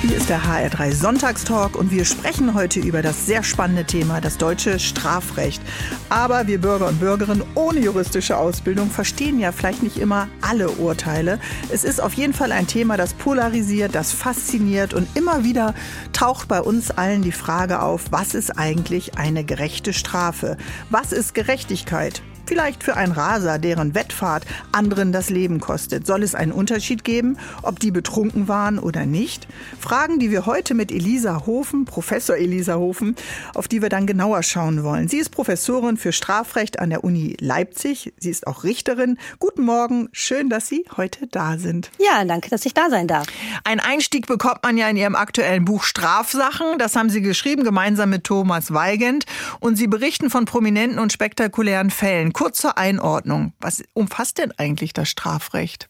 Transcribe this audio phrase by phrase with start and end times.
[0.00, 4.38] Hier ist der HR3 Sonntagstalk und wir sprechen heute über das sehr spannende Thema, das
[4.38, 5.60] deutsche Strafrecht.
[6.08, 11.40] Aber wir Bürger und Bürgerinnen ohne juristische Ausbildung verstehen ja vielleicht nicht immer alle Urteile.
[11.72, 15.74] Es ist auf jeden Fall ein Thema, das polarisiert, das fasziniert und immer wieder
[16.12, 20.58] taucht bei uns allen die Frage auf, was ist eigentlich eine gerechte Strafe?
[20.90, 22.22] Was ist Gerechtigkeit?
[22.48, 26.06] Vielleicht für einen Raser, deren Wettfahrt anderen das Leben kostet.
[26.06, 29.46] Soll es einen Unterschied geben, ob die betrunken waren oder nicht?
[29.78, 33.16] Fragen, die wir heute mit Elisa Hofen, Professor Elisa Hofen,
[33.52, 35.08] auf die wir dann genauer schauen wollen.
[35.08, 38.14] Sie ist Professorin für Strafrecht an der Uni Leipzig.
[38.18, 39.18] Sie ist auch Richterin.
[39.38, 40.08] Guten Morgen.
[40.12, 41.90] Schön, dass Sie heute da sind.
[41.98, 43.26] Ja, danke, dass ich da sein darf.
[43.64, 46.78] Ein Einstieg bekommt man ja in Ihrem aktuellen Buch Strafsachen.
[46.78, 49.26] Das haben Sie geschrieben, gemeinsam mit Thomas Weigand.
[49.60, 52.32] Und Sie berichten von prominenten und spektakulären Fällen.
[52.38, 53.52] Kurz zur Einordnung.
[53.58, 55.88] Was umfasst denn eigentlich das Strafrecht?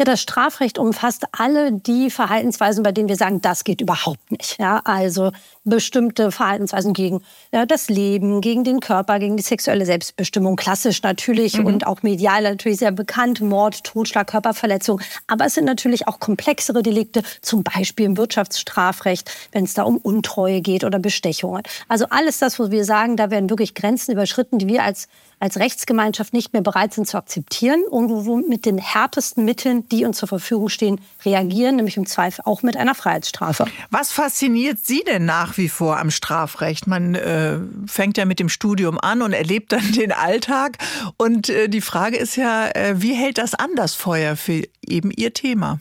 [0.00, 4.58] Ja, das Strafrecht umfasst alle die Verhaltensweisen, bei denen wir sagen, das geht überhaupt nicht.
[4.58, 5.30] Ja, also
[5.64, 7.20] bestimmte Verhaltensweisen gegen
[7.52, 11.66] ja, das Leben, gegen den Körper, gegen die sexuelle Selbstbestimmung, klassisch natürlich mhm.
[11.66, 15.02] und auch medial natürlich sehr bekannt, Mord, Totschlag, Körperverletzung.
[15.26, 19.98] Aber es sind natürlich auch komplexere Delikte, zum Beispiel im Wirtschaftsstrafrecht, wenn es da um
[19.98, 21.62] Untreue geht oder Bestechungen.
[21.88, 25.08] Also alles das, wo wir sagen, da werden wirklich Grenzen überschritten, die wir als
[25.40, 30.04] als Rechtsgemeinschaft nicht mehr bereit sind zu akzeptieren und wo mit den härtesten Mitteln, die
[30.04, 33.66] uns zur Verfügung stehen, reagieren, nämlich im Zweifel auch mit einer Freiheitsstrafe.
[33.90, 36.86] Was fasziniert Sie denn nach wie vor am Strafrecht?
[36.86, 40.78] Man äh, fängt ja mit dem Studium an und erlebt dann den Alltag.
[41.16, 45.10] Und äh, die Frage ist ja, äh, wie hält das an, das Feuer für eben
[45.10, 45.78] Ihr Thema?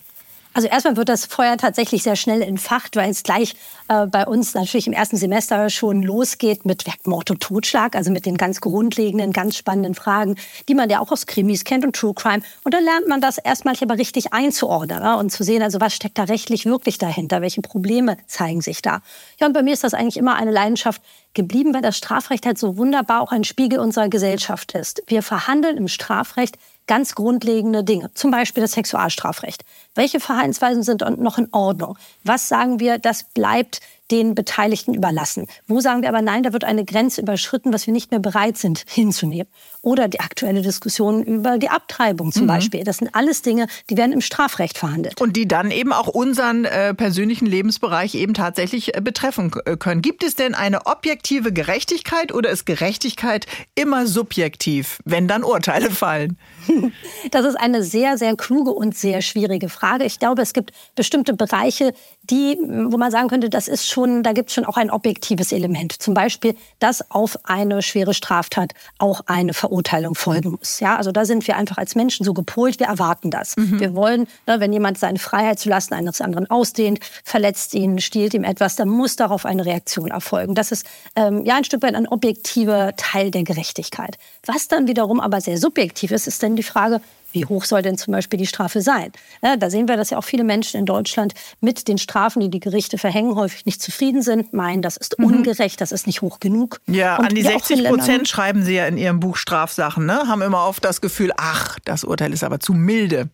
[0.54, 3.56] Also erstmal wird das Feuer tatsächlich sehr schnell entfacht, weil es gleich
[3.88, 8.26] äh, bei uns natürlich im ersten Semester schon losgeht mit Mord und Totschlag, also mit
[8.26, 10.36] den ganz grundlegenden, ganz spannenden Fragen,
[10.68, 12.42] die man ja auch aus Krimis kennt und True Crime.
[12.64, 15.94] Und dann lernt man das erstmal aber richtig einzuordnen ja, und zu sehen, also was
[15.94, 19.02] steckt da rechtlich wirklich dahinter, welche Probleme zeigen sich da.
[19.40, 21.02] Ja, und bei mir ist das eigentlich immer eine Leidenschaft
[21.34, 25.04] geblieben, weil das Strafrecht halt so wunderbar auch ein Spiegel unserer Gesellschaft ist.
[25.08, 26.58] Wir verhandeln im Strafrecht
[26.88, 29.64] ganz grundlegende Dinge, zum Beispiel das Sexualstrafrecht.
[29.96, 31.98] Welche Verhaltensweisen sind noch in Ordnung?
[32.24, 35.48] Was sagen wir, das bleibt den Beteiligten überlassen.
[35.68, 38.58] Wo sagen wir aber nein, da wird eine Grenze überschritten, was wir nicht mehr bereit
[38.58, 39.48] sind hinzunehmen.
[39.82, 42.48] Oder die aktuelle Diskussion über die Abtreibung zum mhm.
[42.48, 42.84] Beispiel.
[42.84, 45.22] Das sind alles Dinge, die werden im Strafrecht verhandelt.
[45.22, 50.02] Und die dann eben auch unseren äh, persönlichen Lebensbereich eben tatsächlich äh, betreffen äh, können.
[50.02, 53.46] Gibt es denn eine objektive Gerechtigkeit oder ist Gerechtigkeit
[53.76, 56.38] immer subjektiv, wenn dann Urteile fallen?
[57.32, 59.89] Das ist eine sehr, sehr kluge und sehr schwierige Frage.
[59.98, 61.94] Ich glaube, es gibt bestimmte Bereiche,
[62.30, 65.52] die, wo man sagen könnte, das ist schon, da gibt es schon auch ein objektives
[65.52, 65.94] Element.
[65.94, 70.80] Zum Beispiel, dass auf eine schwere Straftat auch eine Verurteilung folgen muss.
[70.80, 73.58] Ja, also da sind wir einfach als Menschen so gepolt, wir erwarten das.
[73.58, 73.80] Mhm.
[73.80, 78.34] Wir wollen, ne, wenn jemand seine Freiheit zu lassen eines anderen ausdehnt, verletzt ihn, stiehlt
[78.34, 80.56] ihm etwas, dann muss darauf eine Reaktion erfolgen.
[80.56, 80.86] Das ist
[81.16, 84.18] ähm, ja ein Stück weit ein objektiver Teil der Gerechtigkeit.
[84.46, 87.98] Was dann wiederum aber sehr subjektiv ist, ist dann die Frage, wie hoch soll denn
[87.98, 89.12] zum Beispiel die Strafe sein?
[89.42, 92.50] Ja, da sehen wir, dass ja auch viele Menschen in Deutschland mit den Strafen, die
[92.50, 95.26] die Gerichte verhängen, häufig nicht zufrieden sind, meinen, das ist mhm.
[95.26, 96.82] ungerecht, das ist nicht hoch genug.
[96.88, 100.28] Ja, Und an die 60 Prozent schreiben Sie ja in Ihrem Buch Strafsachen, ne?
[100.28, 103.30] haben immer oft das Gefühl, ach, das Urteil ist aber zu milde.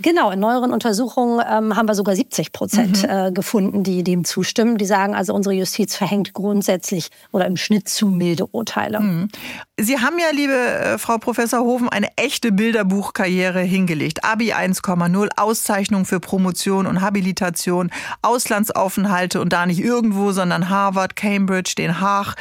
[0.00, 3.08] Genau, in neueren Untersuchungen ähm, haben wir sogar 70 Prozent mhm.
[3.08, 4.76] äh, gefunden, die dem zustimmen.
[4.76, 9.00] Die sagen also, unsere Justiz verhängt grundsätzlich oder im Schnitt zu milde Urteile.
[9.00, 9.28] Mhm.
[9.78, 14.24] Sie haben ja, liebe äh, Frau Professor Hofen, eine echte Bilderbuchkarriere hingelegt.
[14.24, 17.90] Abi 1,0, Auszeichnung für Promotion und Habilitation,
[18.22, 22.36] Auslandsaufenthalte und da nicht irgendwo, sondern Harvard, Cambridge, Den Haag.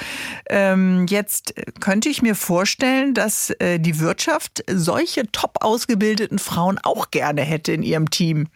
[0.50, 7.12] Ähm, jetzt könnte ich mir vorstellen, dass äh, die Wirtschaft solche top ausgebildeten Frauen auch
[7.12, 8.48] gerne hätte in ihrem Team.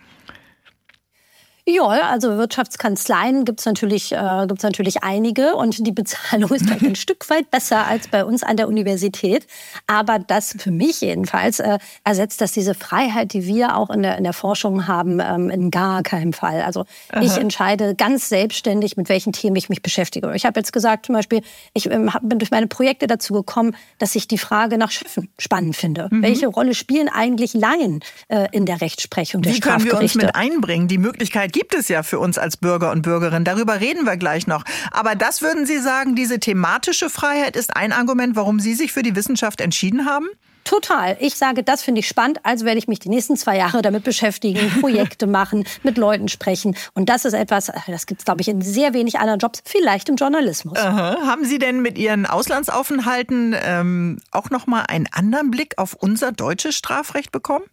[1.69, 6.83] Ja, also Wirtschaftskanzleien gibt es natürlich, äh, gibt's natürlich einige und die Bezahlung ist vielleicht
[6.83, 9.45] ein Stück weit besser als bei uns an der Universität.
[9.85, 14.17] Aber das für mich jedenfalls äh, ersetzt das diese Freiheit, die wir auch in der,
[14.17, 16.61] in der Forschung haben, ähm, in gar keinem Fall.
[16.61, 17.21] Also Aha.
[17.21, 20.33] ich entscheide ganz selbstständig, mit welchen Themen ich mich beschäftige.
[20.35, 21.41] Ich habe jetzt gesagt, zum Beispiel,
[21.73, 25.75] ich ähm, bin durch meine Projekte dazu gekommen, dass ich die Frage nach Schiffen spannend
[25.75, 26.07] finde.
[26.09, 26.23] Mhm.
[26.23, 30.33] Welche Rolle spielen eigentlich Laien äh, in der Rechtsprechung der Wie können wir uns mit
[30.33, 30.87] einbringen?
[30.87, 33.43] Die Möglichkeit gibt es ja für uns als Bürger und Bürgerinnen.
[33.43, 34.63] Darüber reden wir gleich noch.
[34.91, 39.03] Aber das würden Sie sagen, diese thematische Freiheit ist ein Argument, warum Sie sich für
[39.03, 40.27] die Wissenschaft entschieden haben?
[40.63, 41.17] Total.
[41.19, 44.05] Ich sage, das finde ich spannend, also werde ich mich die nächsten zwei Jahre damit
[44.05, 46.77] beschäftigen, Projekte machen, mit Leuten sprechen.
[46.93, 50.07] Und das ist etwas, das gibt es, glaube ich, in sehr wenig anderen Jobs, vielleicht
[50.07, 50.77] im Journalismus.
[50.77, 51.17] Aha.
[51.25, 56.31] Haben Sie denn mit Ihren Auslandsaufenthalten ähm, auch noch mal einen anderen Blick auf unser
[56.31, 57.65] deutsches Strafrecht bekommen?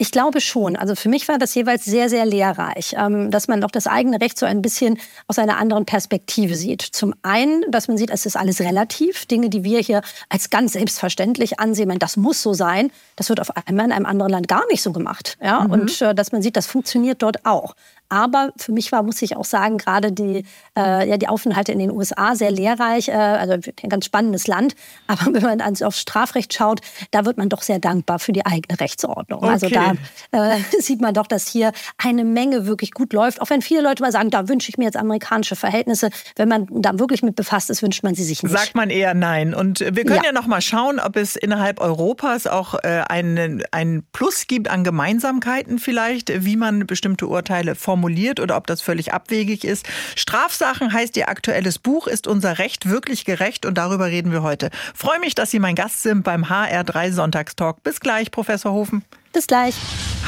[0.00, 0.76] Ich glaube schon.
[0.76, 4.18] Also für mich war das jeweils sehr, sehr lehrreich, ähm, dass man doch das eigene
[4.18, 6.80] Recht so ein bisschen aus einer anderen Perspektive sieht.
[6.80, 9.26] Zum einen, dass man sieht, es ist alles relativ.
[9.26, 10.00] Dinge, die wir hier
[10.30, 14.32] als ganz selbstverständlich ansehen, das muss so sein, das wird auf einmal in einem anderen
[14.32, 15.36] Land gar nicht so gemacht.
[15.42, 15.64] Ja?
[15.64, 15.70] Mhm.
[15.70, 17.74] Und äh, dass man sieht, das funktioniert dort auch.
[18.10, 20.44] Aber für mich war, muss ich auch sagen, gerade die,
[20.76, 24.74] äh, ja, die Aufenthalte in den USA sehr lehrreich, äh, also ein ganz spannendes Land.
[25.06, 26.80] Aber wenn man ans, aufs Strafrecht schaut,
[27.12, 29.44] da wird man doch sehr dankbar für die eigene Rechtsordnung.
[29.44, 29.78] Also okay.
[29.78, 29.98] Also
[30.32, 33.40] da äh, sieht man doch, dass hier eine Menge wirklich gut läuft.
[33.40, 36.10] Auch wenn viele Leute mal sagen, da wünsche ich mir jetzt amerikanische Verhältnisse.
[36.34, 38.52] Wenn man da wirklich mit befasst ist, wünscht man sie sich nicht.
[38.52, 39.54] Sagt man eher nein.
[39.54, 43.62] Und wir können ja, ja noch mal schauen, ob es innerhalb Europas auch äh, einen,
[43.70, 48.80] einen Plus gibt an Gemeinsamkeiten vielleicht, wie man bestimmte Urteile formuliert formuliert oder ob das
[48.80, 49.86] völlig abwegig ist.
[50.16, 52.06] Strafsachen heißt Ihr aktuelles Buch.
[52.06, 53.66] Ist unser Recht wirklich gerecht?
[53.66, 54.70] Und darüber reden wir heute.
[54.94, 57.82] Freue mich, dass Sie mein Gast sind beim HR3 Sonntagstalk.
[57.82, 59.04] Bis gleich, Professor Hofen.
[59.32, 59.76] Bis gleich.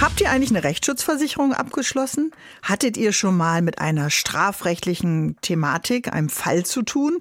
[0.01, 2.31] Habt ihr eigentlich eine Rechtsschutzversicherung abgeschlossen?
[2.63, 7.19] Hattet ihr schon mal mit einer strafrechtlichen Thematik, einem Fall zu tun?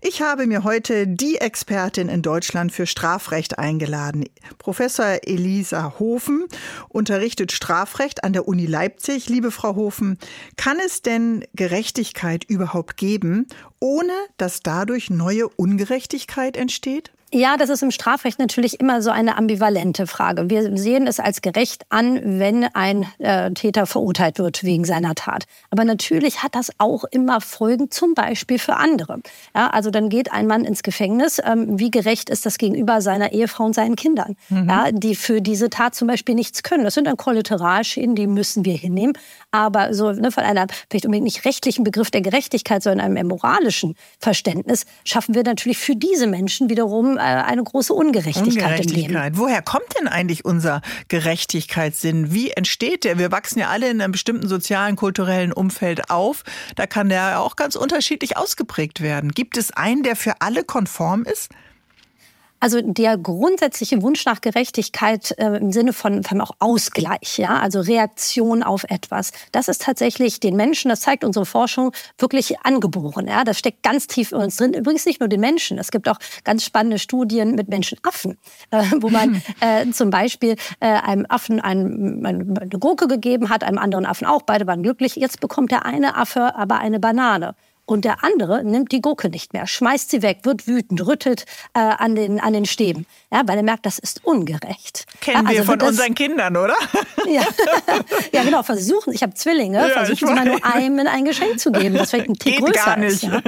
[0.00, 4.24] Ich habe mir heute die Expertin in Deutschland für Strafrecht eingeladen.
[4.58, 6.44] Professor Elisa Hofen
[6.88, 9.28] unterrichtet Strafrecht an der Uni Leipzig.
[9.28, 10.18] Liebe Frau Hofen,
[10.56, 13.46] kann es denn Gerechtigkeit überhaupt geben,
[13.80, 17.12] ohne dass dadurch neue Ungerechtigkeit entsteht?
[17.34, 20.50] Ja, das ist im Strafrecht natürlich immer so eine ambivalente Frage.
[20.50, 25.46] Wir sehen es als gerecht an, wenn ein äh, Täter verurteilt wird wegen seiner Tat.
[25.68, 29.18] Aber natürlich hat das auch immer Folgen, zum Beispiel für andere.
[29.52, 31.42] Ja, also dann geht ein Mann ins Gefängnis.
[31.44, 34.68] Ähm, wie gerecht ist das gegenüber seiner Ehefrau und seinen Kindern, mhm.
[34.68, 36.84] ja, die für diese Tat zum Beispiel nichts können?
[36.84, 39.18] Das sind dann Kollateralschäden, die müssen wir hinnehmen.
[39.50, 43.96] Aber so ne, von einer vielleicht unbedingt nicht rechtlichen Begriff der Gerechtigkeit, sondern einem moralischen
[44.20, 49.38] Verständnis schaffen wir natürlich für diese Menschen wiederum eine große Ungerechtigkeit, Ungerechtigkeit, im Leben.
[49.38, 52.32] Woher kommt denn eigentlich unser Gerechtigkeitssinn?
[52.32, 53.18] Wie entsteht der?
[53.18, 56.44] Wir wachsen ja alle in einem bestimmten sozialen, kulturellen Umfeld auf.
[56.76, 59.30] Da kann der auch ganz unterschiedlich ausgeprägt werden.
[59.32, 61.50] Gibt es einen, der für alle konform ist?
[62.60, 67.80] Also der grundsätzliche Wunsch nach Gerechtigkeit äh, im Sinne von, von auch Ausgleich, ja, also
[67.80, 73.26] Reaktion auf etwas, das ist tatsächlich den Menschen, das zeigt unsere Forschung, wirklich angeboren.
[73.28, 74.72] Ja, das steckt ganz tief in uns drin.
[74.72, 75.78] Übrigens nicht nur den Menschen.
[75.78, 78.38] Es gibt auch ganz spannende Studien mit Menschenaffen,
[78.70, 83.78] äh, wo man äh, zum Beispiel äh, einem Affen ein, eine Gurke gegeben hat, einem
[83.78, 84.42] anderen Affen auch.
[84.42, 85.16] Beide waren glücklich.
[85.16, 87.54] Jetzt bekommt der eine Affe aber eine Banane.
[87.86, 91.44] Und der andere nimmt die Gurke nicht mehr, schmeißt sie weg, wird wütend, rüttelt
[91.74, 95.04] äh, an, den, an den Stäben, ja, weil er merkt, das ist ungerecht.
[95.20, 96.76] Kennen ja, also wir von das, unseren Kindern, oder?
[97.26, 97.42] Ja,
[98.32, 101.72] ja genau, versuchen, ich habe Zwillinge, ja, versuchen sie mal nur einem ein Geschenk zu
[101.72, 103.22] geben, das vielleicht ein Tick Geht größer gar nicht.
[103.22, 103.22] ist.
[103.24, 103.42] Ja.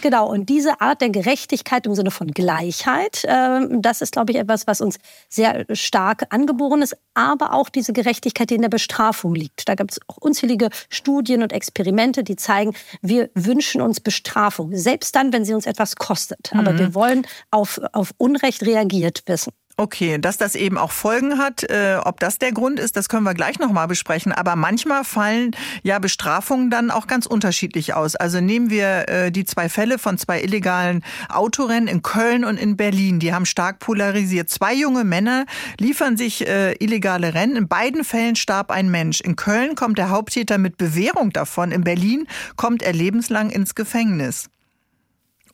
[0.00, 4.38] Genau, und diese Art der Gerechtigkeit im Sinne von Gleichheit, äh, das ist, glaube ich,
[4.38, 4.98] etwas, was uns
[5.28, 9.68] sehr stark angeboren ist, aber auch diese Gerechtigkeit, die in der Bestrafung liegt.
[9.68, 14.74] Da gibt es auch unzählige Studien und Experimente, die zeigen, wir wünschen wünschen uns Bestrafung,
[14.76, 16.52] selbst dann, wenn sie uns etwas kostet.
[16.52, 16.78] Aber mhm.
[16.78, 19.52] wir wollen auf, auf Unrecht reagiert wissen.
[19.76, 23.24] Okay, dass das eben auch Folgen hat, äh, ob das der Grund ist, das können
[23.24, 24.30] wir gleich nochmal besprechen.
[24.30, 25.50] Aber manchmal fallen
[25.82, 28.14] ja Bestrafungen dann auch ganz unterschiedlich aus.
[28.14, 32.76] Also nehmen wir äh, die zwei Fälle von zwei illegalen Autorennen in Köln und in
[32.76, 33.18] Berlin.
[33.18, 34.48] Die haben stark polarisiert.
[34.48, 35.44] Zwei junge Männer
[35.80, 37.56] liefern sich äh, illegale Rennen.
[37.56, 39.20] In beiden Fällen starb ein Mensch.
[39.22, 41.72] In Köln kommt der Haupttäter mit Bewährung davon.
[41.72, 44.50] In Berlin kommt er lebenslang ins Gefängnis.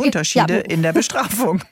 [0.00, 0.60] Unterschiede ja.
[0.62, 1.62] in der Bestrafung.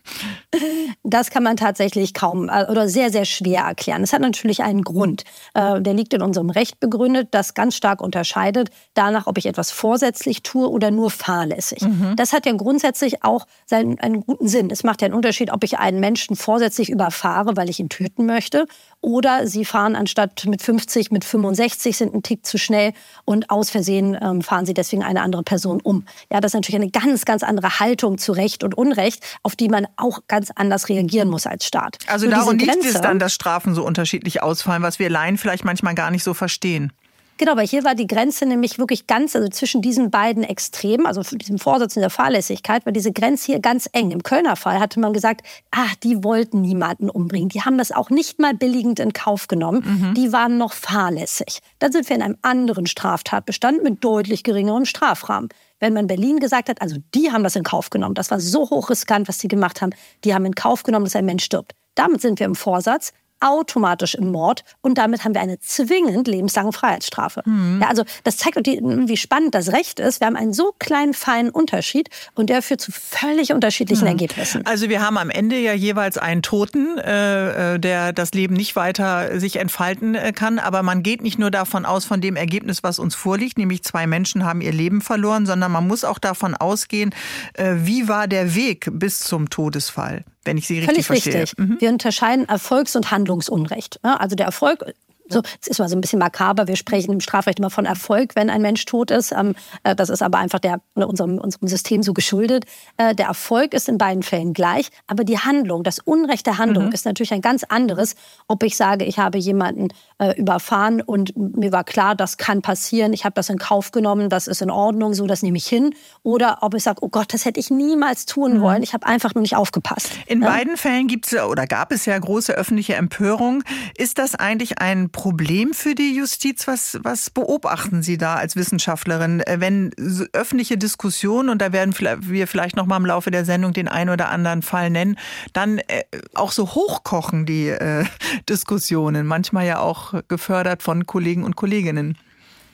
[1.05, 4.03] Das kann man tatsächlich kaum äh, oder sehr, sehr schwer erklären.
[4.03, 5.25] Es hat natürlich einen Grund.
[5.55, 9.71] Äh, der liegt in unserem Recht begründet, das ganz stark unterscheidet danach, ob ich etwas
[9.71, 11.83] vorsätzlich tue oder nur fahrlässig.
[11.83, 12.15] Mhm.
[12.17, 14.71] Das hat ja grundsätzlich auch seinen, einen guten Sinn.
[14.71, 18.27] Es macht ja einen Unterschied, ob ich einen Menschen vorsätzlich überfahre, weil ich ihn töten
[18.27, 18.67] möchte,
[19.01, 22.93] oder sie fahren anstatt mit 50 mit 65, sind einen Tick zu schnell
[23.25, 26.05] und aus Versehen ähm, fahren sie deswegen eine andere Person um.
[26.33, 29.69] Ja, das ist natürlich eine ganz, ganz andere Haltung zu Recht und Unrecht, auf die
[29.69, 31.99] man auch ganz anders reagieren muss als Staat.
[32.09, 35.65] Also Nur darum liegt es dann, dass Strafen so unterschiedlich ausfallen, was wir Laien vielleicht
[35.65, 36.93] manchmal gar nicht so verstehen.
[37.39, 41.23] Genau, aber hier war die Grenze nämlich wirklich ganz, also zwischen diesen beiden Extremen, also
[41.37, 44.11] diesem Vorsatz und der Fahrlässigkeit, war diese Grenze hier ganz eng.
[44.11, 47.49] Im Kölner Fall hatte man gesagt, ach, die wollten niemanden umbringen.
[47.49, 49.85] Die haben das auch nicht mal billigend in Kauf genommen.
[49.85, 50.15] Mhm.
[50.15, 51.61] Die waren noch fahrlässig.
[51.79, 55.49] Dann sind wir in einem anderen Straftatbestand mit deutlich geringerem Strafrahmen.
[55.81, 58.69] Wenn man Berlin gesagt hat, also die haben das in Kauf genommen, das war so
[58.69, 59.93] hochriskant, was sie gemacht haben,
[60.25, 64.15] die haben in Kauf genommen, dass ein Mensch stirbt damit sind wir im Vorsatz, automatisch
[64.15, 67.43] im Mord und damit haben wir eine zwingend lebenslange Freiheitsstrafe.
[67.45, 67.81] Mhm.
[67.83, 70.21] Ja, also das zeigt, wie spannend das Recht ist.
[70.21, 74.09] Wir haben einen so kleinen, feinen Unterschied und der führt zu völlig unterschiedlichen mhm.
[74.09, 74.67] Ergebnissen.
[74.67, 78.77] Also wir haben am Ende ja jeweils einen Toten, äh, äh, der das Leben nicht
[78.77, 82.83] weiter sich entfalten äh, kann, aber man geht nicht nur davon aus, von dem Ergebnis,
[82.83, 86.55] was uns vorliegt, nämlich zwei Menschen haben ihr Leben verloren, sondern man muss auch davon
[86.55, 87.15] ausgehen,
[87.55, 91.43] äh, wie war der Weg bis zum Todesfall wenn ich Sie richtig Völlig verstehe.
[91.43, 91.59] richtig.
[91.59, 91.77] Mhm.
[91.81, 94.01] Wir unterscheiden Erfolgs- und Handlungsunrecht.
[94.03, 94.85] Also der Erfolg
[95.29, 96.69] so, es ist mal so ein bisschen makaber.
[96.69, 99.33] Wir sprechen im Strafrecht immer von Erfolg, wenn ein Mensch tot ist.
[99.33, 99.55] Ähm,
[99.85, 102.65] äh, das ist aber einfach der, unserem, unserem System so geschuldet.
[102.97, 106.87] Äh, der Erfolg ist in beiden Fällen gleich, aber die Handlung, das Unrecht der Handlung
[106.87, 106.93] mhm.
[106.93, 108.15] ist natürlich ein ganz anderes,
[108.47, 113.13] ob ich sage, ich habe jemanden äh, überfahren und mir war klar, das kann passieren,
[113.13, 115.95] ich habe das in Kauf genommen, das ist in Ordnung, so das nehme ich hin.
[116.23, 118.61] Oder ob ich sage, oh Gott, das hätte ich niemals tun mhm.
[118.63, 120.11] wollen, ich habe einfach nur nicht aufgepasst.
[120.27, 120.49] In ja?
[120.49, 123.63] beiden Fällen gibt es oder gab es ja große öffentliche Empörung.
[123.97, 126.69] Ist das eigentlich ein Problem für die Justiz?
[126.69, 129.91] Was, was beobachten Sie da als Wissenschaftlerin, äh, wenn
[130.33, 134.11] öffentliche Diskussionen, und da werden wir vielleicht noch mal im Laufe der Sendung den einen
[134.11, 135.19] oder anderen Fall nennen,
[135.55, 138.05] dann äh, auch so hochkochen die äh,
[138.49, 142.17] Diskussionen, manchmal ja auch gefördert von Kollegen und Kolleginnen?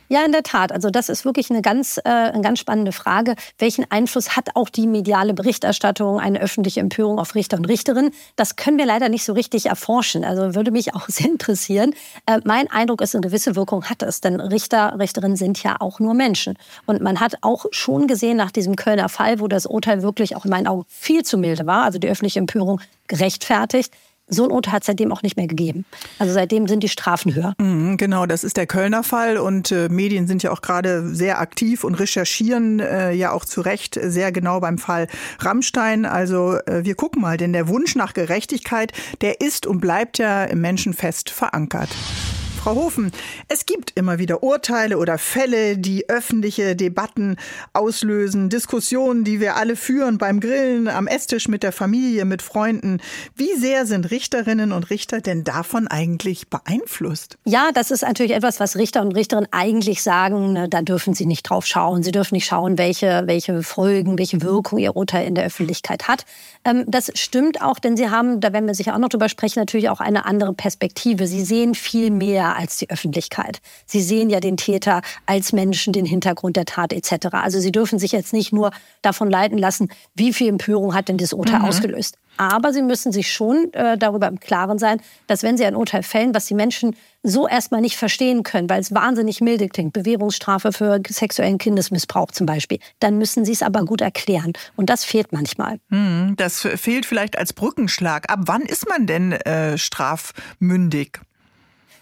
[0.09, 0.71] Ja, in der Tat.
[0.71, 3.35] Also das ist wirklich eine ganz, äh, eine ganz spannende Frage.
[3.59, 8.13] Welchen Einfluss hat auch die mediale Berichterstattung, eine öffentliche Empörung auf Richter und Richterinnen?
[8.37, 10.25] Das können wir leider nicht so richtig erforschen.
[10.25, 11.95] Also würde mich auch sehr interessieren.
[12.27, 14.21] Äh, mein Eindruck ist, eine gewisse Wirkung hat es.
[14.21, 16.59] Denn Richter, Richterinnen sind ja auch nur Menschen.
[16.87, 20.45] Und man hat auch schon gesehen nach diesem Kölner Fall, wo das Urteil wirklich auch
[20.45, 23.93] in meinen Augen viel zu milde war, also die öffentliche Empörung gerechtfertigt,
[24.27, 25.85] so ein Urteil hat es seitdem auch nicht mehr gegeben.
[26.19, 27.55] Also seitdem sind die Strafen höher.
[27.59, 31.41] Mhm, genau, das ist der Kölner Fall und äh, Medien sind ja auch gerade sehr
[31.41, 35.09] aktiv und recherchieren äh, ja auch zu Recht sehr genau beim Fall
[35.41, 36.07] Rammstein.
[36.07, 40.45] Also äh, wir gucken mal, denn der Wunsch nach Gerechtigkeit, der ist und bleibt ja
[40.45, 41.91] im Menschen fest verankert.
[42.65, 43.13] Frau Hofen,
[43.49, 47.37] es gibt immer wieder Urteile oder Fälle, die öffentliche Debatten
[47.75, 53.03] auslösen, Diskussionen, die wir alle führen beim Grillen, am Esstisch mit der Familie, mit Freunden.
[53.37, 57.37] Wie sehr sind Richterinnen und Richter denn davon eigentlich beeinflusst?
[57.45, 61.27] Ja, das ist natürlich etwas, was Richter und Richterinnen eigentlich sagen, ne, da dürfen sie
[61.27, 62.03] nicht drauf schauen.
[62.03, 66.25] Sie dürfen nicht schauen, welche, welche Folgen, welche Wirkung ihr Urteil in der Öffentlichkeit hat.
[66.65, 69.59] Ähm, das stimmt auch, denn sie haben, da werden wir sicher auch noch drüber sprechen,
[69.59, 71.27] natürlich auch eine andere Perspektive.
[71.27, 73.61] Sie sehen viel mehr als die Öffentlichkeit.
[73.87, 77.29] Sie sehen ja den Täter als Menschen, den Hintergrund der Tat etc.
[77.33, 78.71] Also Sie dürfen sich jetzt nicht nur
[79.03, 81.67] davon leiten lassen, wie viel Empörung hat denn das Urteil mhm.
[81.67, 82.17] ausgelöst.
[82.37, 86.03] Aber Sie müssen sich schon äh, darüber im Klaren sein, dass wenn Sie ein Urteil
[86.03, 90.73] fällen, was die Menschen so erstmal nicht verstehen können, weil es wahnsinnig milde klingt, Bewährungsstrafe
[90.73, 94.53] für sexuellen Kindesmissbrauch zum Beispiel, dann müssen Sie es aber gut erklären.
[94.77, 95.79] Und das fehlt manchmal.
[95.91, 98.31] Hm, das fehlt vielleicht als Brückenschlag.
[98.31, 101.21] Ab wann ist man denn äh, strafmündig?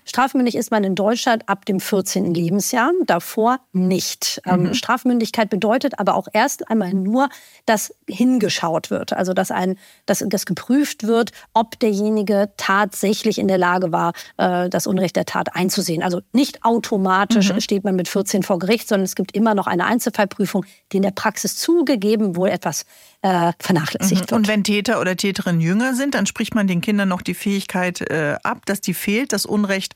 [0.04, 2.35] Strafmündig ist man in Deutschland ab dem 14.
[2.35, 4.40] Lebensjahr, davor nicht.
[4.47, 4.75] Ähm, mhm.
[4.75, 7.28] Strafmündigkeit bedeutet aber auch erst einmal nur,
[7.66, 13.59] dass hingeschaut wird, also dass, ein, dass, dass geprüft wird, ob derjenige tatsächlich in der
[13.59, 16.02] Lage war, äh, das Unrecht der Tat einzusehen.
[16.02, 17.61] Also nicht automatisch mhm.
[17.61, 21.02] steht man mit 14 vor Gericht, sondern es gibt immer noch eine Einzelfallprüfung, die in
[21.02, 22.87] der Praxis zugegeben wohl etwas
[23.23, 24.21] äh, vernachlässigt mhm.
[24.21, 24.33] wird.
[24.33, 28.00] Und wenn Täter oder Täterinnen jünger sind, dann spricht man den Kindern noch die Fähigkeit
[28.00, 29.95] äh, ab, dass die fehlt, das Unrecht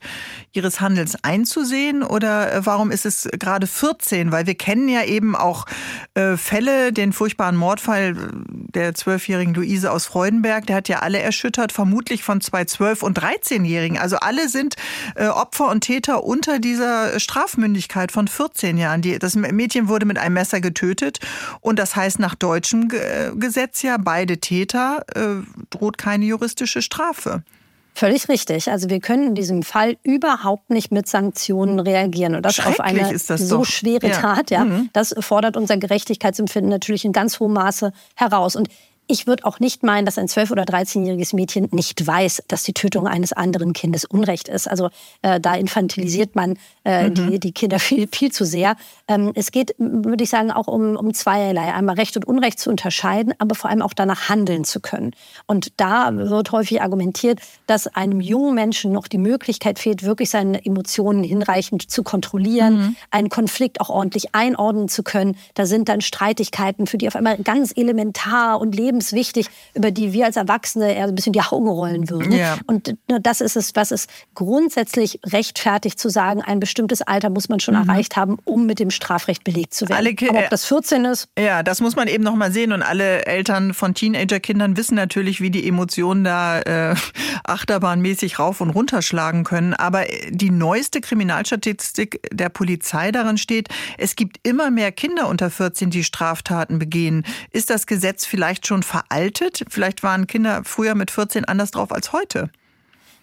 [0.53, 2.03] ihres Handelns einzusehen?
[2.03, 4.31] Oder äh, warum ist es gerade 14?
[4.31, 5.65] Weil wir kennen ja eben auch
[6.13, 8.15] äh, Fälle, den furchtbaren Mordfall
[8.47, 13.19] der zwölfjährigen Luise aus Freudenberg, der hat ja alle erschüttert, vermutlich von zwei zwölf- und
[13.19, 13.97] 13-Jährigen.
[13.97, 14.75] Also alle sind
[15.15, 19.01] äh, Opfer und Täter unter dieser Strafmündigkeit von 14 Jahren.
[19.01, 21.19] Die, das Mädchen wurde mit einem Messer getötet
[21.59, 22.87] und das heißt nach deutschem
[23.35, 27.43] Gesetz ja, beide Täter äh, droht keine juristische Strafe.
[27.97, 28.69] Völlig richtig.
[28.69, 32.35] Also wir können in diesem Fall überhaupt nicht mit Sanktionen reagieren.
[32.35, 33.65] Und das auf eine das so doch.
[33.65, 34.21] schwere ja.
[34.21, 34.65] Tat, ja.
[34.65, 34.89] Mhm.
[34.93, 38.55] Das fordert unser Gerechtigkeitsempfinden natürlich in ganz hohem Maße heraus.
[38.55, 38.69] Und
[39.07, 42.73] ich würde auch nicht meinen, dass ein 12- oder 13-jähriges Mädchen nicht weiß, dass die
[42.73, 44.69] Tötung eines anderen Kindes Unrecht ist.
[44.69, 44.89] Also
[45.21, 47.13] äh, da infantilisiert man äh, mhm.
[47.13, 48.75] die, die Kinder viel, viel zu sehr.
[49.07, 51.73] Ähm, es geht, würde ich sagen, auch um, um zweierlei.
[51.73, 55.11] Einmal Recht und Unrecht zu unterscheiden, aber vor allem auch danach handeln zu können.
[55.45, 60.65] Und da wird häufig argumentiert, dass einem jungen Menschen noch die Möglichkeit fehlt, wirklich seine
[60.65, 62.95] Emotionen hinreichend zu kontrollieren, mhm.
[63.11, 65.37] einen Konflikt auch ordentlich einordnen zu können.
[65.53, 70.13] Da sind dann Streitigkeiten, für die auf einmal ganz elementar und lebenswichtig überlebenswichtig, über die
[70.13, 72.31] wir als Erwachsene eher ein bisschen die Augen rollen würden.
[72.31, 72.57] Ja.
[72.65, 77.59] Und das ist es, was es grundsätzlich rechtfertigt zu sagen, ein bestimmtes Alter muss man
[77.59, 77.87] schon mhm.
[77.87, 79.97] erreicht haben, um mit dem Strafrecht belegt zu werden.
[79.97, 81.27] Alle, Aber ob das 14 ist?
[81.37, 82.71] Ja, das muss man eben noch mal sehen.
[82.71, 86.95] Und alle Eltern von Teenagerkindern wissen natürlich, wie die Emotionen da äh,
[87.43, 89.73] achterbahnmäßig rauf und runter schlagen können.
[89.73, 95.89] Aber die neueste Kriminalstatistik der Polizei darin steht, es gibt immer mehr Kinder unter 14,
[95.89, 97.23] die Straftaten begehen.
[97.51, 99.63] Ist das Gesetz vielleicht schon veraltet?
[99.69, 102.49] Vielleicht waren Kinder früher mit 14 anders drauf als heute.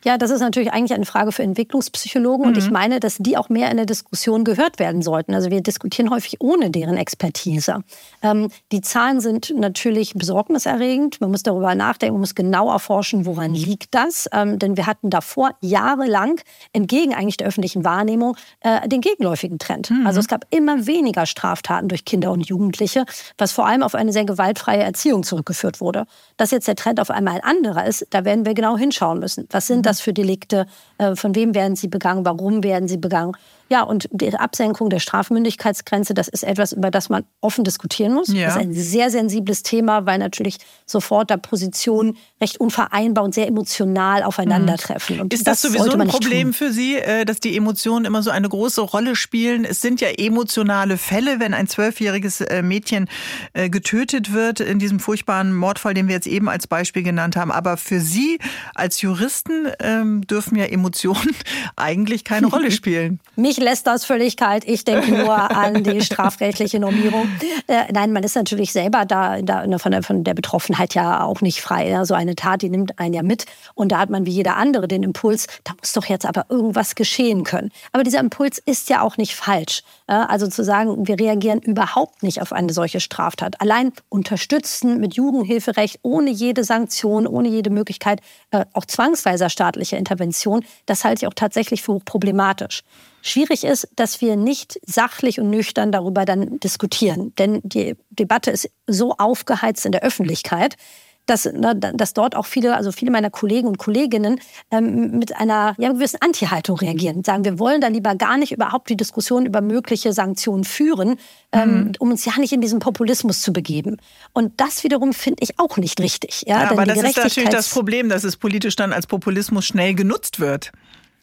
[0.04, 2.44] Ja, das ist natürlich eigentlich eine Frage für Entwicklungspsychologen.
[2.44, 2.48] Mhm.
[2.52, 2.72] Und ich mhm.
[2.74, 5.34] meine, dass die auch mehr in der Diskussion gehört werden sollten.
[5.34, 7.82] Also wir diskutieren häufig ohne deren Expertise.
[8.22, 11.20] Ähm, die Zahlen sind natürlich besorgniserregend.
[11.20, 14.28] Man muss darüber nachdenken, man muss genau erforschen, woran liegt das.
[14.32, 16.40] Ähm, denn wir hatten davor jahrelang,
[16.72, 19.90] entgegen eigentlich der öffentlichen Wahrnehmung, äh, den gegenläufigen Trend.
[19.90, 20.06] Mhm.
[20.06, 23.06] Also es gab immer weniger Straftaten durch Kinder und Jugendliche,
[23.38, 26.04] was vor allem auf eine sehr gewaltfreie Erziehung zurückgeführt wurde.
[26.36, 29.46] Dass jetzt der Trend auf einmal ein anderer ist, da werden wir genau hinschauen müssen.
[29.50, 30.66] Was sind das das für Delikte?
[30.98, 32.24] Äh, von wem werden sie begangen?
[32.24, 33.36] Warum werden sie begangen?
[33.70, 38.28] Ja, und die Absenkung der Strafmündigkeitsgrenze, das ist etwas, über das man offen diskutieren muss.
[38.28, 38.46] Ja.
[38.46, 43.48] Das ist ein sehr sensibles Thema, weil natürlich sofort da Positionen recht unvereinbar und sehr
[43.48, 45.20] emotional aufeinandertreffen.
[45.20, 48.30] Und ist das, das sowieso ein Problem für Sie, äh, dass die Emotionen immer so
[48.30, 49.64] eine große Rolle spielen?
[49.64, 53.08] Es sind ja emotionale Fälle, wenn ein zwölfjähriges äh, Mädchen
[53.54, 57.50] äh, getötet wird in diesem furchtbaren Mordfall, den wir jetzt eben als Beispiel genannt haben.
[57.50, 58.38] Aber für Sie
[58.74, 61.34] als Juristen ähm, dürfen ja Emotionen
[61.76, 63.20] eigentlich keine Rolle spielen.
[63.36, 64.64] Mich mich lässt das völlig kalt.
[64.66, 67.28] Ich denke nur an die strafrechtliche Normierung.
[67.66, 71.40] Äh, nein, man ist natürlich selber da, da von, der, von, der, Betroffenheit ja auch
[71.40, 71.88] nicht frei.
[71.88, 72.04] Ja.
[72.04, 73.46] So eine Tat, die nimmt einen ja mit.
[73.74, 76.94] Und da hat man wie jeder andere den Impuls, da muss doch jetzt aber irgendwas
[76.94, 77.70] geschehen können.
[77.92, 79.82] Aber dieser Impuls ist ja auch nicht falsch.
[80.08, 80.26] Ja.
[80.26, 83.60] Also zu sagen, wir reagieren überhaupt nicht auf eine solche Straftat.
[83.60, 88.20] Allein unterstützen mit Jugendhilferecht ohne jede Sanktion, ohne jede Möglichkeit
[88.50, 92.82] äh, auch zwangsweiser staatlicher Intervention, das halte ich auch tatsächlich für hochproblematisch.
[93.26, 97.32] Schwierig ist, dass wir nicht sachlich und nüchtern darüber dann diskutieren.
[97.38, 100.76] Denn die Debatte ist so aufgeheizt in der Öffentlichkeit,
[101.24, 104.40] dass, ne, dass dort auch viele, also viele meiner Kollegen und Kolleginnen
[104.70, 107.24] ähm, mit einer ja, gewissen Anti-Haltung reagieren.
[107.24, 111.16] Sagen, wir wollen da lieber gar nicht überhaupt die Diskussion über mögliche Sanktionen führen,
[111.52, 111.92] ähm, mhm.
[112.00, 113.96] um uns ja nicht in diesen Populismus zu begeben.
[114.34, 116.44] Und das wiederum finde ich auch nicht richtig.
[116.46, 119.94] Ja, ja aber das ist natürlich das Problem, dass es politisch dann als Populismus schnell
[119.94, 120.72] genutzt wird.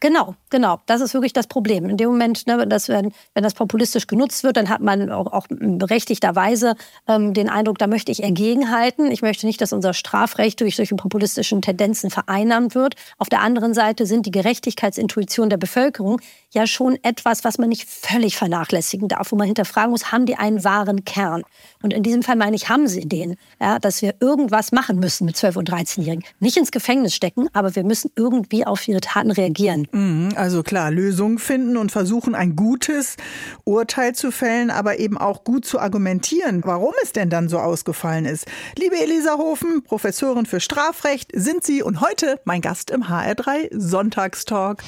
[0.02, 0.80] Genau, genau.
[0.88, 1.88] Das ist wirklich das Problem.
[1.88, 5.32] In dem Moment, ne, dass, wenn, wenn das populistisch genutzt wird, dann hat man auch,
[5.32, 6.76] auch berechtigterweise
[7.08, 9.12] ähm, den Eindruck, da möchte ich entgegenhalten.
[9.12, 12.96] Ich möchte nicht, dass unser Strafrecht durch solche populistischen Tendenzen vereinnahmt wird.
[13.20, 16.20] Auf der anderen Seite sind die Gerechtigkeitsintuitionen der Bevölkerung
[16.54, 20.36] ja schon etwas, was man nicht völlig vernachlässigen darf, wo man hinterfragen muss, haben die
[20.36, 21.44] einen wahren Kern?
[21.82, 25.26] Und in diesem Fall meine ich, haben sie den, ja, dass wir irgendwas machen müssen
[25.26, 26.24] mit 12- und 13-Jährigen.
[26.40, 29.88] Nicht ins Gefängnis stecken, aber wir müssen irgendwie auf ihre Taten reagieren.
[29.92, 33.16] Mhm, also klar, Lösungen finden und versuchen, ein gutes
[33.64, 38.26] Urteil zu fällen, aber eben auch gut zu argumentieren, warum es denn dann so ausgefallen
[38.26, 38.46] ist.
[38.78, 44.84] Liebe Elisa Hofen, Professorin für Strafrecht, sind Sie und heute mein Gast im HR3 Sonntagstalk.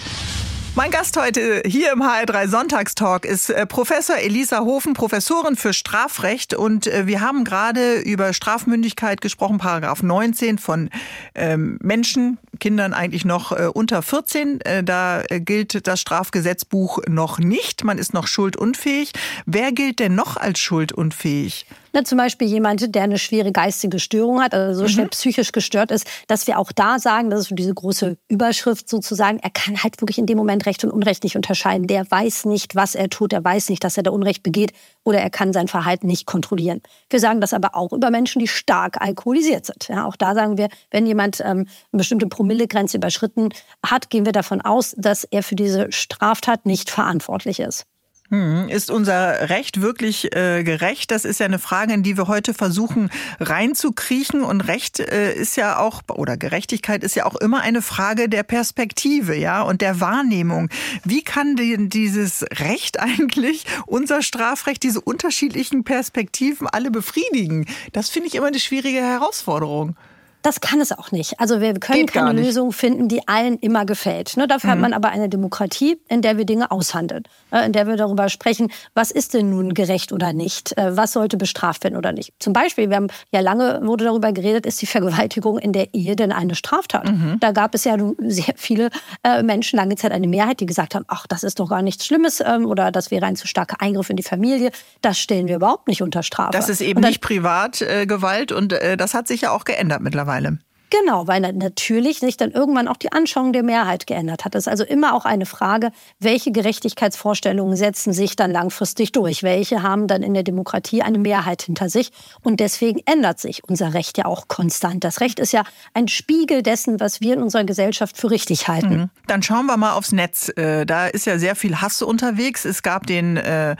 [0.75, 6.55] Mein Gast heute hier im HR3 Sonntagstalk ist äh, Professor Elisa Hofen, Professorin für Strafrecht.
[6.55, 10.89] Und äh, wir haben gerade über Strafmündigkeit gesprochen, Paragraph 19 von
[11.35, 14.61] ähm, Menschen, Kindern eigentlich noch äh, unter 14.
[14.83, 17.83] Da gilt das Strafgesetzbuch noch nicht.
[17.83, 19.11] Man ist noch schuldunfähig.
[19.45, 21.67] Wer gilt denn noch als schuldunfähig?
[21.95, 25.09] Ne, zum Beispiel jemand, der eine schwere geistige Störung hat, also so schwer mhm.
[25.09, 29.37] psychisch gestört ist, dass wir auch da sagen, das ist so diese große Überschrift sozusagen,
[29.37, 31.85] er kann halt wirklich in dem Moment Recht und Unrecht nicht unterscheiden.
[31.85, 35.19] Der weiß nicht, was er tut, er weiß nicht, dass er da Unrecht begeht oder
[35.19, 36.81] er kann sein Verhalten nicht kontrollieren.
[37.11, 39.87] Wir sagen das aber auch über Menschen, die stark alkoholisiert sind.
[39.87, 43.49] Ja, auch da sagen wir, wenn jemand ähm, eine bestimmte Promillegrenze überschritten
[43.85, 47.85] hat, gehen wir davon aus, dass er für diese Straftat nicht verantwortlich ist.
[48.33, 51.11] Hm, ist unser Recht wirklich äh, gerecht?
[51.11, 54.41] Das ist ja eine Frage, in die wir heute versuchen reinzukriechen.
[54.41, 58.41] Und Recht äh, ist ja auch, oder Gerechtigkeit ist ja auch immer eine Frage der
[58.41, 60.69] Perspektive, ja, und der Wahrnehmung.
[61.03, 67.67] Wie kann denn dieses Recht eigentlich, unser Strafrecht, diese unterschiedlichen Perspektiven alle befriedigen?
[67.91, 69.95] Das finde ich immer eine schwierige Herausforderung.
[70.43, 71.39] Das kann es auch nicht.
[71.39, 74.35] Also wir können Geht keine Lösung finden, die allen immer gefällt.
[74.35, 74.71] Ne, dafür mhm.
[74.73, 78.27] hat man aber eine Demokratie, in der wir Dinge aushandeln, äh, in der wir darüber
[78.27, 82.33] sprechen, was ist denn nun gerecht oder nicht, äh, was sollte bestraft werden oder nicht.
[82.39, 86.17] Zum Beispiel, wir haben ja lange wurde darüber geredet, ist die Vergewaltigung in der Ehe
[86.17, 87.09] denn eine Straftat?
[87.09, 87.37] Mhm.
[87.39, 88.89] Da gab es ja sehr viele
[89.23, 92.05] äh, Menschen, lange Zeit eine Mehrheit, die gesagt haben, ach, das ist doch gar nichts
[92.05, 94.71] Schlimmes ähm, oder das wäre ein zu starker Eingriff in die Familie.
[95.01, 96.51] Das stellen wir überhaupt nicht unter Strafe.
[96.51, 100.59] Das ist eben dann, nicht Privatgewalt und das hat sich ja auch geändert mittlerweile mittlerweile.
[101.01, 104.53] Genau, weil natürlich sich dann irgendwann auch die Anschauung der Mehrheit geändert hat.
[104.53, 109.41] Es ist also immer auch eine Frage, welche Gerechtigkeitsvorstellungen setzen sich dann langfristig durch?
[109.41, 112.11] Welche haben dann in der Demokratie eine Mehrheit hinter sich?
[112.43, 115.03] Und deswegen ändert sich unser Recht ja auch konstant.
[115.03, 115.63] Das Recht ist ja
[115.95, 118.95] ein Spiegel dessen, was wir in unserer Gesellschaft für richtig halten.
[118.95, 119.09] Mhm.
[119.25, 120.49] Dann schauen wir mal aufs Netz.
[120.55, 122.65] Äh, da ist ja sehr viel Hass unterwegs.
[122.65, 123.75] Es gab den äh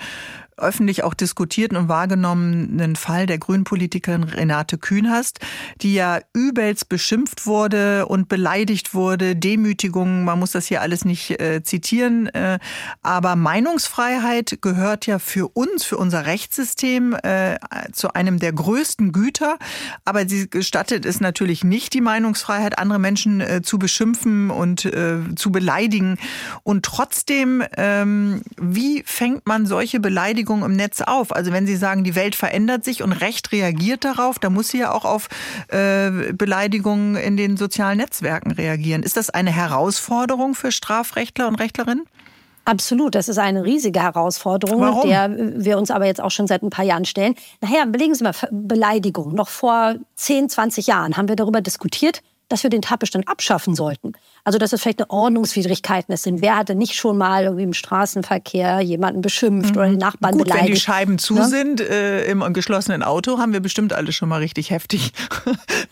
[0.57, 5.39] öffentlich auch diskutierten und wahrgenommenen Fall der Grünpolitikerin Renate Kühnhast,
[5.81, 11.39] die ja übelst beschimpft wurde und beleidigt wurde, Demütigungen, man muss das hier alles nicht
[11.41, 12.59] äh, zitieren, äh,
[13.01, 17.57] aber Meinungsfreiheit gehört ja für uns, für unser Rechtssystem äh,
[17.91, 19.57] zu einem der größten Güter,
[20.05, 25.17] aber sie gestattet es natürlich nicht, die Meinungsfreiheit, andere Menschen äh, zu beschimpfen und äh,
[25.35, 26.17] zu beleidigen.
[26.63, 31.33] Und trotzdem, ähm, wie fängt man solche Beleidigungen Beleidigung im Netz auf?
[31.33, 34.79] Also wenn Sie sagen, die Welt verändert sich und Recht reagiert darauf, dann muss sie
[34.79, 35.29] ja auch auf
[35.69, 39.03] äh, Beleidigungen in den sozialen Netzwerken reagieren.
[39.03, 42.05] Ist das eine Herausforderung für Strafrechtler und Rechtlerinnen?
[42.65, 45.09] Absolut, das ist eine riesige Herausforderung, Warum?
[45.09, 47.35] der wir uns aber jetzt auch schon seit ein paar Jahren stellen.
[47.61, 49.33] Nachher, belegen Sie mal, Beleidigung.
[49.33, 54.13] Noch vor 10, 20 Jahren haben wir darüber diskutiert, dass wir den Tatbestand abschaffen sollten.
[54.45, 56.41] Also dass es vielleicht eine Ordnungswidrigkeiten sind.
[56.41, 59.77] Wer hatte nicht schon mal irgendwie im Straßenverkehr jemanden beschimpft mhm.
[59.77, 60.67] oder den Nachbarn Gut, beleidigt?
[60.67, 61.45] Wenn die Scheiben zu ja?
[61.45, 65.13] sind äh, im geschlossenen Auto, haben wir bestimmt alle schon mal richtig heftig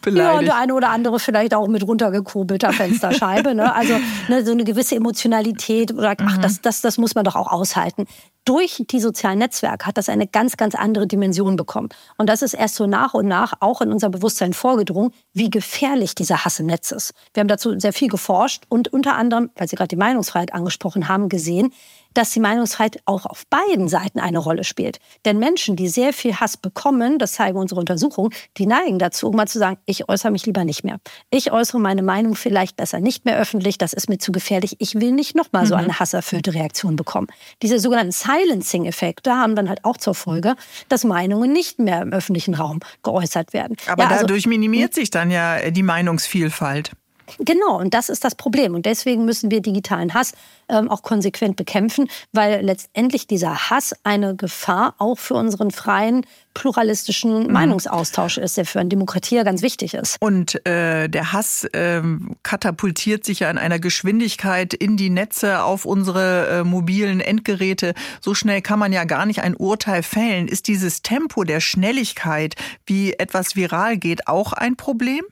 [0.01, 0.21] beleidigt.
[0.21, 3.55] Ja, und der eine oder andere vielleicht auch mit runtergekurbelter Fensterscheibe.
[3.55, 3.73] ne?
[3.73, 3.93] Also
[4.27, 6.41] ne, so eine gewisse Emotionalität oder ach, mhm.
[6.41, 8.05] das, das, das muss man doch auch aushalten
[8.45, 11.89] durch die sozialen Netzwerke hat das eine ganz, ganz andere Dimension bekommen.
[12.17, 16.15] Und das ist erst so nach und nach auch in unser Bewusstsein vorgedrungen, wie gefährlich
[16.15, 17.13] dieser Hass im Netz ist.
[17.33, 21.07] Wir haben dazu sehr viel geforscht und unter anderem, weil Sie gerade die Meinungsfreiheit angesprochen
[21.07, 21.73] haben, gesehen,
[22.13, 24.99] dass die Meinungsfreiheit auch auf beiden Seiten eine Rolle spielt.
[25.25, 29.35] Denn Menschen, die sehr viel Hass bekommen, das zeigen unsere Untersuchungen, die neigen dazu, um
[29.35, 30.99] mal zu sagen, ich äußere mich lieber nicht mehr.
[31.29, 34.75] Ich äußere meine Meinung vielleicht besser nicht mehr öffentlich, das ist mir zu gefährlich.
[34.79, 35.67] Ich will nicht nochmal mhm.
[35.67, 37.27] so eine hasserfüllte Reaktion bekommen.
[37.61, 40.55] Diese sogenannten Silencing-Effekte haben dann halt auch zur Folge,
[40.89, 43.77] dass Meinungen nicht mehr im öffentlichen Raum geäußert werden.
[43.87, 46.91] Aber ja, also, dadurch minimiert sich dann ja die Meinungsvielfalt.
[47.39, 48.75] Genau, und das ist das Problem.
[48.75, 50.33] Und deswegen müssen wir digitalen Hass
[50.69, 57.43] ähm, auch konsequent bekämpfen, weil letztendlich dieser Hass eine Gefahr auch für unseren freien, pluralistischen
[57.43, 57.51] mhm.
[57.51, 60.17] Meinungsaustausch ist, der für eine Demokratie ja ganz wichtig ist.
[60.19, 62.01] Und äh, der Hass äh,
[62.43, 67.93] katapultiert sich ja in einer Geschwindigkeit in die Netze auf unsere äh, mobilen Endgeräte.
[68.19, 70.47] So schnell kann man ja gar nicht ein Urteil fällen.
[70.47, 75.23] Ist dieses Tempo der Schnelligkeit, wie etwas viral geht, auch ein Problem?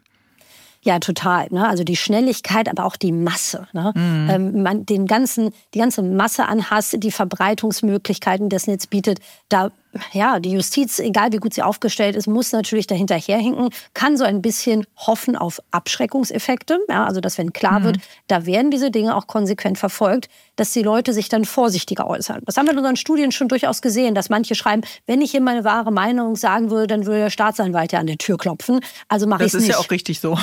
[0.82, 1.48] Ja, total.
[1.50, 1.68] Ne?
[1.68, 3.68] Also die Schnelligkeit, aber auch die Masse.
[3.74, 3.92] Ne?
[3.96, 4.30] Mhm.
[4.30, 9.20] Ähm, man, den ganzen, die ganze Masse an Hass, die Verbreitungsmöglichkeiten, die das Netz bietet,
[9.50, 9.72] da
[10.12, 14.42] ja, die Justiz, egal wie gut sie aufgestellt ist, muss natürlich dahinterherhinken, kann so ein
[14.42, 16.80] bisschen hoffen auf Abschreckungseffekte.
[16.88, 17.84] Ja, also, dass wenn klar mhm.
[17.86, 17.98] wird,
[18.28, 22.42] da werden diese Dinge auch konsequent verfolgt, dass die Leute sich dann vorsichtiger äußern.
[22.46, 25.42] Das haben wir in unseren Studien schon durchaus gesehen, dass manche schreiben, wenn ich hier
[25.42, 28.82] meine wahre Meinung sagen würde, dann würde der Staatsanwalt ja an die Tür klopfen.
[29.08, 29.70] Also mache ich es nicht.
[29.70, 30.38] Das ist ja auch richtig so.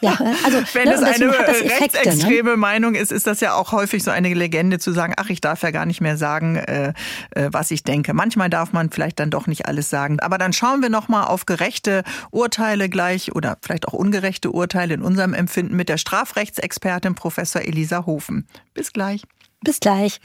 [0.00, 1.80] Ja, also, wenn ne, es eine Effekte, ne?
[1.80, 2.56] rechtsextreme ne?
[2.56, 5.62] Meinung ist, ist das ja auch häufig so eine Legende zu sagen, ach, ich darf
[5.62, 6.92] ja gar nicht mehr sagen, äh,
[7.30, 8.14] äh, was ich denke.
[8.14, 10.20] Manchmal darf man vielleicht dann doch nicht alles sagen.
[10.20, 14.94] Aber dann schauen wir noch mal auf gerechte Urteile gleich oder vielleicht auch ungerechte Urteile
[14.94, 18.46] in unserem Empfinden mit der Strafrechtsexpertin Professor Elisa Hofen.
[18.74, 19.22] Bis gleich.
[19.62, 20.20] Bis gleich.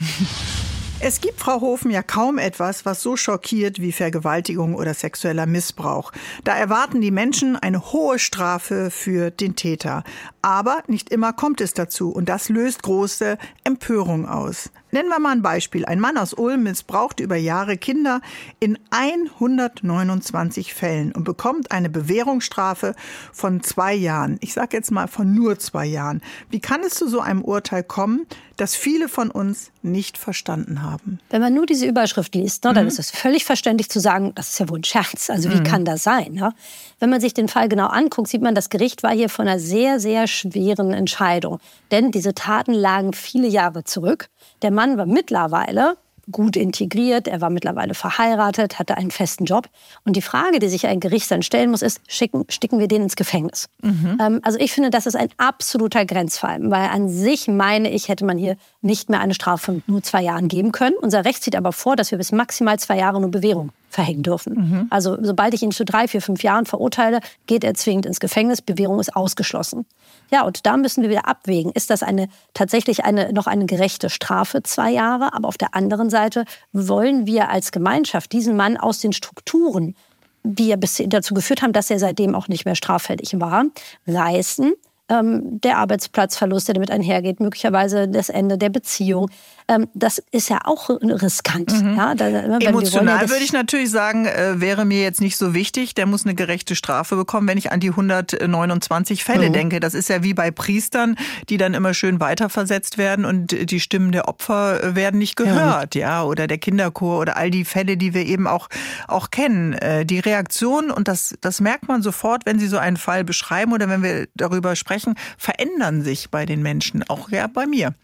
[1.00, 6.10] Es gibt, Frau Hofen, ja kaum etwas, was so schockiert wie Vergewaltigung oder sexueller Missbrauch.
[6.42, 10.02] Da erwarten die Menschen eine hohe Strafe für den Täter.
[10.42, 14.70] Aber nicht immer kommt es dazu und das löst große Empörung aus.
[14.90, 15.84] Nennen wir mal ein Beispiel.
[15.84, 18.20] Ein Mann aus Ulm missbraucht über Jahre Kinder
[18.58, 22.94] in 129 Fällen und bekommt eine Bewährungsstrafe
[23.32, 24.38] von zwei Jahren.
[24.40, 26.22] Ich sage jetzt mal von nur zwei Jahren.
[26.50, 31.20] Wie kann es zu so einem Urteil kommen, das viele von uns nicht verstanden haben?
[31.30, 32.88] Wenn man nur diese Überschrift liest, ne, dann mhm.
[32.88, 35.30] ist es völlig verständlich zu sagen, das ist ja wohl ein Scherz.
[35.30, 35.64] Also wie mhm.
[35.64, 36.32] kann das sein?
[36.32, 36.54] Ne?
[36.98, 39.60] Wenn man sich den Fall genau anguckt, sieht man, das Gericht war hier von einer
[39.60, 41.60] sehr, sehr schweren Entscheidung.
[41.90, 44.28] Denn diese Taten lagen viele Jahre zurück.
[44.62, 45.96] Der Mann war mittlerweile
[46.30, 49.68] gut integriert, er war mittlerweile verheiratet, hatte einen festen Job.
[50.04, 53.02] Und die Frage, die sich ein Gericht dann stellen muss, ist, schicken, sticken wir den
[53.02, 53.68] ins Gefängnis?
[53.82, 54.18] Mhm.
[54.20, 58.24] Ähm, also ich finde, das ist ein absoluter Grenzfall, weil an sich meine ich, hätte
[58.24, 60.94] man hier nicht mehr eine Strafe von nur zwei Jahren geben können.
[61.00, 64.54] Unser Recht sieht aber vor, dass wir bis maximal zwei Jahre nur Bewährung verhängen dürfen.
[64.54, 64.86] Mhm.
[64.90, 68.62] Also sobald ich ihn zu drei, vier, fünf Jahren verurteile, geht er zwingend ins Gefängnis.
[68.62, 69.86] Bewährung ist ausgeschlossen.
[70.30, 71.72] Ja, und da müssen wir wieder abwägen.
[71.72, 75.32] Ist das eine, tatsächlich eine, noch eine gerechte Strafe, zwei Jahre?
[75.32, 79.94] Aber auf der anderen Seite wollen wir als Gemeinschaft diesen Mann aus den Strukturen,
[80.42, 83.64] die ja bis dazu geführt haben, dass er seitdem auch nicht mehr straffällig war,
[84.06, 84.74] reißen.
[85.08, 89.30] Ähm, der Arbeitsplatzverlust, der damit einhergeht, möglicherweise das Ende der Beziehung
[89.68, 91.70] ähm, das ist ja auch riskant.
[91.72, 91.94] Mhm.
[91.94, 95.94] Ja, da, Emotional ja würde ich natürlich sagen, äh, wäre mir jetzt nicht so wichtig.
[95.94, 99.52] Der muss eine gerechte Strafe bekommen, wenn ich an die 129 Fälle mhm.
[99.52, 99.80] denke.
[99.80, 101.16] Das ist ja wie bei Priestern,
[101.50, 105.94] die dann immer schön weiterversetzt werden und die Stimmen der Opfer äh, werden nicht gehört,
[105.94, 108.68] ja, ja oder der Kinderchor oder all die Fälle, die wir eben auch,
[109.06, 109.74] auch kennen.
[109.74, 113.74] Äh, die Reaktion, und das, das merkt man sofort, wenn Sie so einen Fall beschreiben
[113.74, 114.97] oder wenn wir darüber sprechen,
[115.36, 117.94] verändern sich bei den Menschen, auch ja bei mir.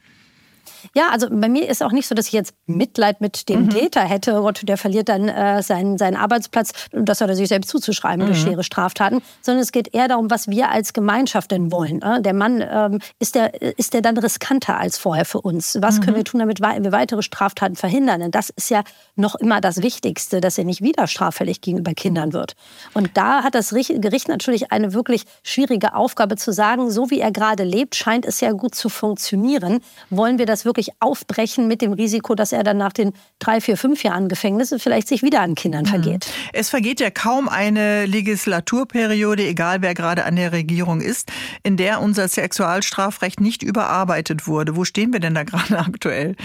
[0.94, 3.70] Ja, also bei mir ist auch nicht so, dass ich jetzt Mitleid mit dem mhm.
[3.70, 4.32] Täter hätte.
[4.40, 6.72] Gott, der verliert dann äh, seinen, seinen Arbeitsplatz.
[6.92, 8.28] Das hat er sich selbst zuzuschreiben mhm.
[8.28, 9.22] durch schwere Straftaten.
[9.42, 12.02] Sondern es geht eher darum, was wir als Gemeinschaft denn wollen.
[12.02, 12.22] Äh?
[12.22, 15.78] Der Mann, ähm, ist, der, ist der dann riskanter als vorher für uns?
[15.80, 16.00] Was mhm.
[16.02, 18.20] können wir tun, damit wir weitere Straftaten verhindern?
[18.20, 18.82] Denn das ist ja
[19.16, 22.54] noch immer das Wichtigste, dass er nicht wieder straffällig gegenüber Kindern wird.
[22.92, 27.32] Und da hat das Gericht natürlich eine wirklich schwierige Aufgabe zu sagen, so wie er
[27.32, 29.80] gerade lebt, scheint es ja gut zu funktionieren.
[30.10, 33.60] Wollen wir das wirklich wirklich aufbrechen mit dem Risiko, dass er dann nach den drei,
[33.60, 35.88] vier, fünf Jahren Gefängnis vielleicht sich wieder an Kindern mhm.
[35.88, 36.26] vergeht.
[36.52, 41.30] Es vergeht ja kaum eine Legislaturperiode, egal wer gerade an der Regierung ist,
[41.62, 44.76] in der unser Sexualstrafrecht nicht überarbeitet wurde.
[44.76, 46.36] Wo stehen wir denn da gerade aktuell?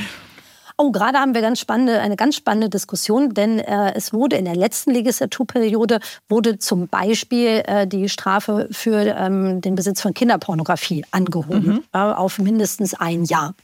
[0.82, 4.46] Oh, gerade haben wir ganz spannende, eine ganz spannende Diskussion, denn äh, es wurde in
[4.46, 11.04] der letzten Legislaturperiode wurde zum Beispiel äh, die Strafe für ähm, den Besitz von Kinderpornografie
[11.12, 11.84] angehoben mhm.
[11.92, 13.56] äh, auf mindestens ein Jahr.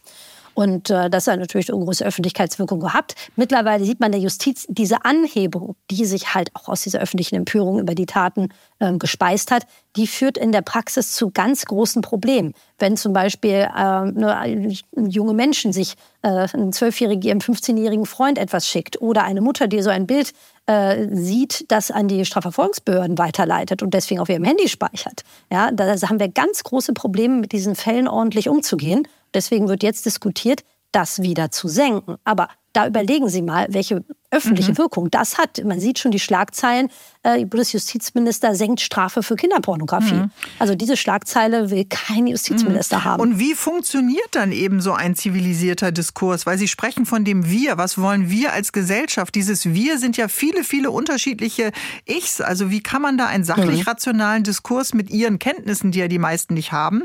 [0.56, 3.13] Und äh, das hat natürlich eine große Öffentlichkeitswirkung gehabt.
[3.36, 7.80] Mittlerweile sieht man der Justiz diese Anhebung, die sich halt auch aus dieser öffentlichen Empörung
[7.80, 12.54] über die Taten äh, gespeist hat, die führt in der Praxis zu ganz großen Problemen.
[12.80, 19.02] Wenn zum Beispiel äh, junge Menschen sich äh, ein Zwölfjährigen ihrem 15-jährigen Freund etwas schickt
[19.02, 20.34] oder eine Mutter, die so ein Bild
[20.68, 25.24] äh, sieht, das an die Strafverfolgungsbehörden weiterleitet und deswegen auf ihrem Handy speichert.
[25.52, 29.08] Ja, da haben wir ganz große Probleme, mit diesen Fällen ordentlich umzugehen.
[29.36, 32.15] Deswegen wird jetzt diskutiert, das wieder zu senken.
[32.24, 34.04] Aber da überlegen Sie mal, welche
[34.36, 34.78] öffentliche mhm.
[34.78, 35.63] Wirkung das hat.
[35.63, 36.89] Man sieht schon die Schlagzeilen,
[37.24, 40.13] äh, Bundesjustizminister senkt Strafe für Kinderpornografie.
[40.13, 40.32] Mhm.
[40.60, 43.04] Also diese Schlagzeile will kein Justizminister mhm.
[43.04, 43.21] haben.
[43.21, 46.45] Und wie funktioniert dann eben so ein zivilisierter Diskurs?
[46.45, 47.78] Weil Sie sprechen von dem Wir.
[47.78, 49.34] Was wollen wir als Gesellschaft?
[49.34, 51.71] Dieses Wir sind ja viele, viele unterschiedliche
[52.06, 52.41] Ichs.
[52.41, 53.88] Also wie kann man da einen sachlich mhm.
[53.89, 57.04] rationalen Diskurs mit Ihren Kenntnissen, die ja die meisten nicht haben,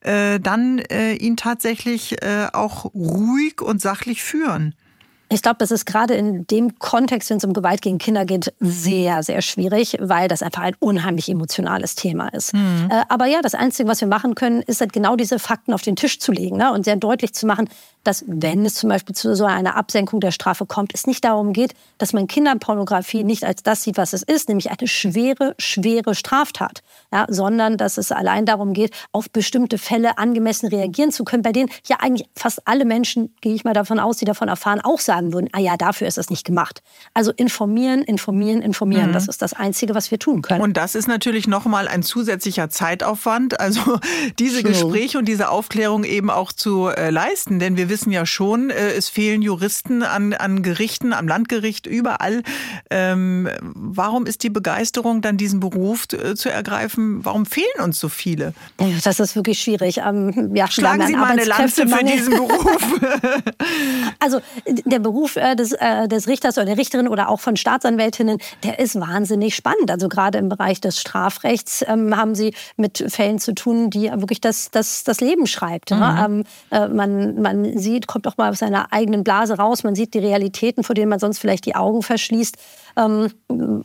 [0.00, 4.74] äh, dann äh, ihn tatsächlich äh, auch ruhig und sachlich führen?
[5.30, 8.52] Ich glaube, das ist gerade in dem Kontext, wenn es um Gewalt gegen Kinder geht,
[8.60, 12.54] sehr, sehr schwierig, weil das einfach ein unheimlich emotionales Thema ist.
[12.54, 12.88] Mhm.
[12.90, 15.82] Äh, aber ja, das Einzige, was wir machen können, ist halt genau diese Fakten auf
[15.82, 16.72] den Tisch zu legen ne?
[16.72, 17.68] und sehr deutlich zu machen,
[18.04, 21.52] dass wenn es zum Beispiel zu so einer Absenkung der Strafe kommt, es nicht darum
[21.52, 26.14] geht, dass man Kinderpornografie nicht als das sieht, was es ist, nämlich eine schwere, schwere
[26.14, 31.42] Straftat, ja, sondern dass es allein darum geht, auf bestimmte Fälle angemessen reagieren zu können,
[31.42, 34.80] bei denen ja eigentlich fast alle Menschen, gehe ich mal davon aus, die davon erfahren,
[34.82, 36.82] auch sagen würden, ah ja, dafür ist es nicht gemacht.
[37.14, 39.12] Also informieren, informieren, informieren, mhm.
[39.12, 40.62] das ist das Einzige, was wir tun können.
[40.62, 44.00] Und das ist natürlich nochmal ein zusätzlicher Zeitaufwand, also
[44.38, 44.68] diese so.
[44.68, 48.70] Gespräche und diese Aufklärung eben auch zu äh, leisten, denn wir wissen, wissen ja schon,
[48.70, 52.42] äh, es fehlen Juristen an, an Gerichten, am Landgericht, überall.
[52.90, 57.24] Ähm, warum ist die Begeisterung, dann diesen Beruf äh, zu ergreifen?
[57.24, 58.54] Warum fehlen uns so viele?
[59.04, 59.98] Das ist wirklich schwierig.
[59.98, 63.00] Ähm, ja, Schlagen Sie mal eine Lanze für diesen Beruf.
[64.20, 64.40] also
[64.84, 65.74] der Beruf äh, des,
[66.06, 69.90] des Richters oder der Richterin oder auch von Staatsanwältinnen, der ist wahnsinnig spannend.
[69.90, 74.40] Also gerade im Bereich des Strafrechts ähm, haben Sie mit Fällen zu tun, die wirklich
[74.40, 75.90] das, das, das Leben schreibt.
[75.90, 75.96] Ne?
[76.28, 76.44] Mhm.
[76.70, 79.82] Ähm, man, man sieht, kommt auch mal aus seiner eigenen Blase raus.
[79.82, 82.56] Man sieht die Realitäten, vor denen man sonst vielleicht die Augen verschließt.
[82.96, 83.30] Ähm,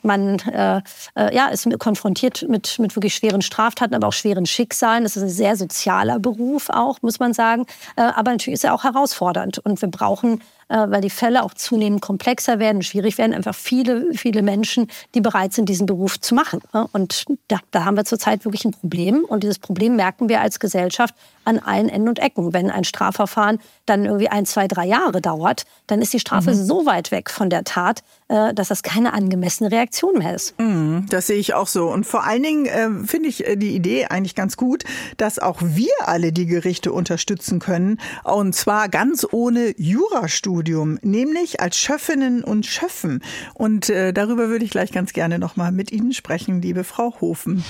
[0.02, 0.82] man äh,
[1.16, 5.04] äh, ja, ist konfrontiert mit, mit wirklich schweren Straftaten, aber auch schweren Schicksalen.
[5.04, 7.66] Das ist ein sehr sozialer Beruf auch, muss man sagen.
[7.96, 9.60] Äh, aber natürlich ist er auch herausfordernd.
[9.60, 13.34] Und wir brauchen äh, weil die Fälle auch zunehmend komplexer werden, schwierig werden.
[13.34, 16.62] Einfach viele, viele Menschen, die bereit sind, diesen Beruf zu machen.
[16.92, 19.24] Und da, da haben wir zurzeit wirklich ein Problem.
[19.24, 21.14] Und dieses Problem merken wir als Gesellschaft
[21.46, 22.54] an allen Enden und Ecken.
[22.54, 26.56] Wenn ein Strafverfahren dann irgendwie ein, zwei, drei Jahre dauert, dann ist die Strafe mhm.
[26.66, 30.58] so weit weg von der Tat, äh, dass das keine angemessene Reaktion mehr ist.
[30.60, 31.90] Mhm, das sehe ich auch so.
[31.90, 34.84] Und vor allen Dingen äh, finde ich äh, die Idee eigentlich ganz gut,
[35.18, 38.00] dass auch wir alle die Gerichte unterstützen können.
[38.24, 43.22] Und zwar ganz ohne Jurastudium, nämlich als Schöffinnen und Schöffen.
[43.54, 47.64] Und äh, darüber würde ich gleich ganz gerne nochmal mit Ihnen sprechen, liebe Frau Hofen.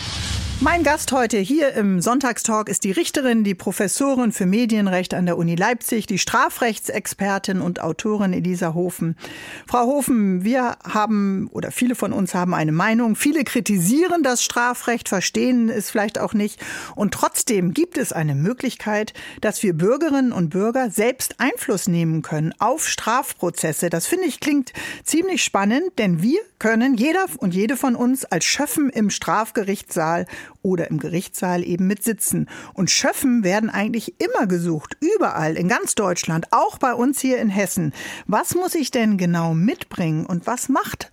[0.63, 5.37] Mein Gast heute hier im Sonntagstalk ist die Richterin, die Professorin für Medienrecht an der
[5.37, 9.17] Uni Leipzig, die Strafrechtsexpertin und Autorin Elisa Hofen.
[9.67, 13.17] Frau Hofen, wir haben oder viele von uns haben eine Meinung.
[13.17, 16.61] Viele kritisieren das Strafrecht, verstehen es vielleicht auch nicht.
[16.95, 22.53] Und trotzdem gibt es eine Möglichkeit, dass wir Bürgerinnen und Bürger selbst Einfluss nehmen können
[22.59, 23.89] auf Strafprozesse.
[23.89, 24.71] Das finde ich klingt
[25.03, 30.25] ziemlich spannend, denn wir können, jeder und jede von uns, als Schöffen im Strafgerichtssaal
[30.61, 32.49] oder im Gerichtssaal eben mit sitzen.
[32.73, 37.49] Und Schöffen werden eigentlich immer gesucht, überall in ganz Deutschland, auch bei uns hier in
[37.49, 37.93] Hessen.
[38.27, 41.09] Was muss ich denn genau mitbringen und was macht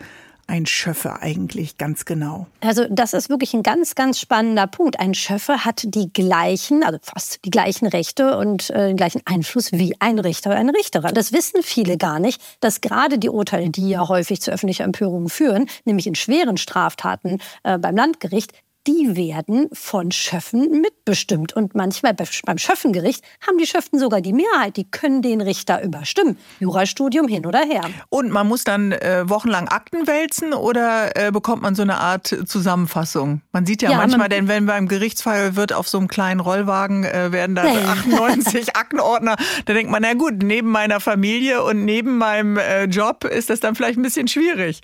[0.51, 2.47] ein Schöffe eigentlich ganz genau?
[2.61, 4.99] Also das ist wirklich ein ganz, ganz spannender Punkt.
[4.99, 9.73] Ein Schöffe hat die gleichen, also fast die gleichen Rechte und äh, den gleichen Einfluss
[9.73, 11.15] wie ein Richter oder eine Richterin.
[11.15, 15.29] Das wissen viele gar nicht, dass gerade die Urteile, die ja häufig zu öffentlicher Empörung
[15.29, 18.53] führen, nämlich in schweren Straftaten äh, beim Landgericht,
[18.87, 21.55] die werden von Schöffen mitbestimmt.
[21.55, 24.77] Und manchmal beim Schöffengericht haben die Schöffen sogar die Mehrheit.
[24.77, 26.39] Die können den Richter überstimmen.
[26.61, 27.83] Jurastudium hin oder her.
[28.09, 32.35] Und man muss dann äh, wochenlang Akten wälzen oder äh, bekommt man so eine Art
[32.47, 33.43] Zusammenfassung?
[33.53, 37.05] Man sieht ja, ja manchmal, denn wenn beim Gerichtsfall wird auf so einem kleinen Rollwagen
[37.05, 39.37] äh, werden da 98 Aktenordner.
[39.67, 43.61] Da denkt man, na gut, neben meiner Familie und neben meinem äh, Job ist das
[43.61, 44.81] dann vielleicht ein bisschen schwierig.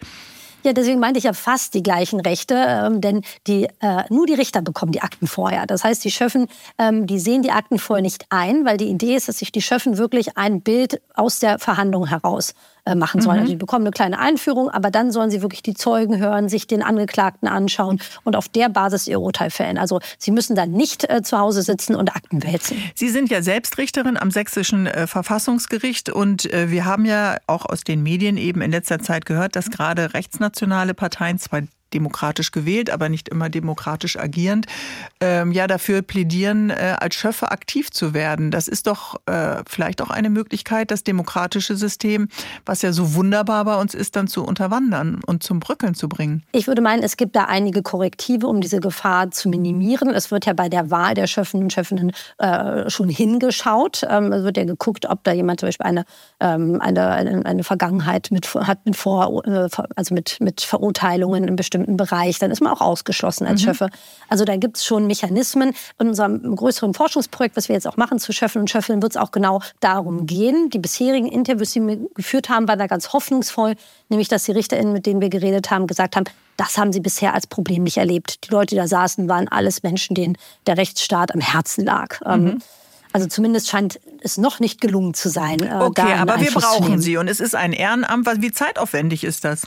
[0.67, 4.35] Ja, deswegen meinte ich ja fast die gleichen Rechte, ähm, denn die, äh, nur die
[4.35, 5.65] Richter bekommen die Akten vorher.
[5.65, 9.15] Das heißt, die Schöffen, ähm, die sehen die Akten vorher nicht ein, weil die Idee
[9.15, 12.53] ist, dass sich die Schöffen wirklich ein Bild aus der Verhandlung heraus
[12.95, 13.37] machen sollen.
[13.37, 13.43] Mhm.
[13.43, 16.67] Also die bekommen eine kleine Einführung, aber dann sollen sie wirklich die Zeugen hören, sich
[16.67, 19.79] den Angeklagten anschauen und auf der Basis ihr Urteil fällen.
[19.79, 22.79] Also sie müssen dann nicht äh, zu Hause sitzen und Akten wälzen.
[22.95, 27.67] Sie sind ja selbst Richterin am Sächsischen äh, Verfassungsgericht und äh, wir haben ja auch
[27.67, 31.63] aus den Medien eben in letzter Zeit gehört, dass gerade rechtsnationale Parteien, zwar
[31.95, 34.67] demokratisch gewählt, aber nicht immer demokratisch agierend,
[35.21, 38.51] ähm, ja dafür plädieren, äh, als Schöffe aktiv zu werden.
[38.51, 42.29] Das ist doch äh, vielleicht auch eine Möglichkeit, das demokratische System,
[42.65, 46.43] was ja so wunderbar bei uns ist, dann zu unterwandern und zum Bröckeln zu bringen.
[46.53, 50.11] Ich würde meinen, es gibt da einige Korrektive, um diese Gefahr zu minimieren.
[50.11, 54.03] Es wird ja bei der Wahl der Schöffen und Schöffinnen äh, schon hingeschaut.
[54.09, 56.05] Ähm, es wird ja geguckt, ob da jemand zum Beispiel eine,
[56.41, 61.76] ähm, eine, eine, Vergangenheit mit, hat mit, Vor, äh, also mit, mit Verurteilungen in bestimmten
[61.77, 63.67] bestimmten Bereich, dann ist man auch ausgeschlossen als mhm.
[63.67, 63.91] Schöffe.
[64.29, 65.75] Also da gibt es schon Mechanismen.
[65.99, 69.17] In unserem größeren Forschungsprojekt, was wir jetzt auch machen zu Schöffeln und Schöffeln, wird es
[69.17, 70.71] auch genau darum gehen.
[70.71, 73.75] Die bisherigen Interviews, die wir geführt haben, waren da ganz hoffnungsvoll,
[74.09, 76.25] nämlich dass die RichterInnen, mit denen wir geredet haben, gesagt haben,
[76.57, 78.47] das haben sie bisher als Problem nicht erlebt.
[78.47, 82.21] Die Leute, die da saßen, waren alles Menschen, denen der Rechtsstaat am Herzen lag.
[82.25, 82.63] Ähm, mhm.
[83.13, 85.61] Also zumindest scheint es noch nicht gelungen zu sein.
[85.61, 88.27] Äh, okay, aber wir brauchen sie und es ist ein Ehrenamt.
[88.43, 89.67] Wie zeitaufwendig ist das?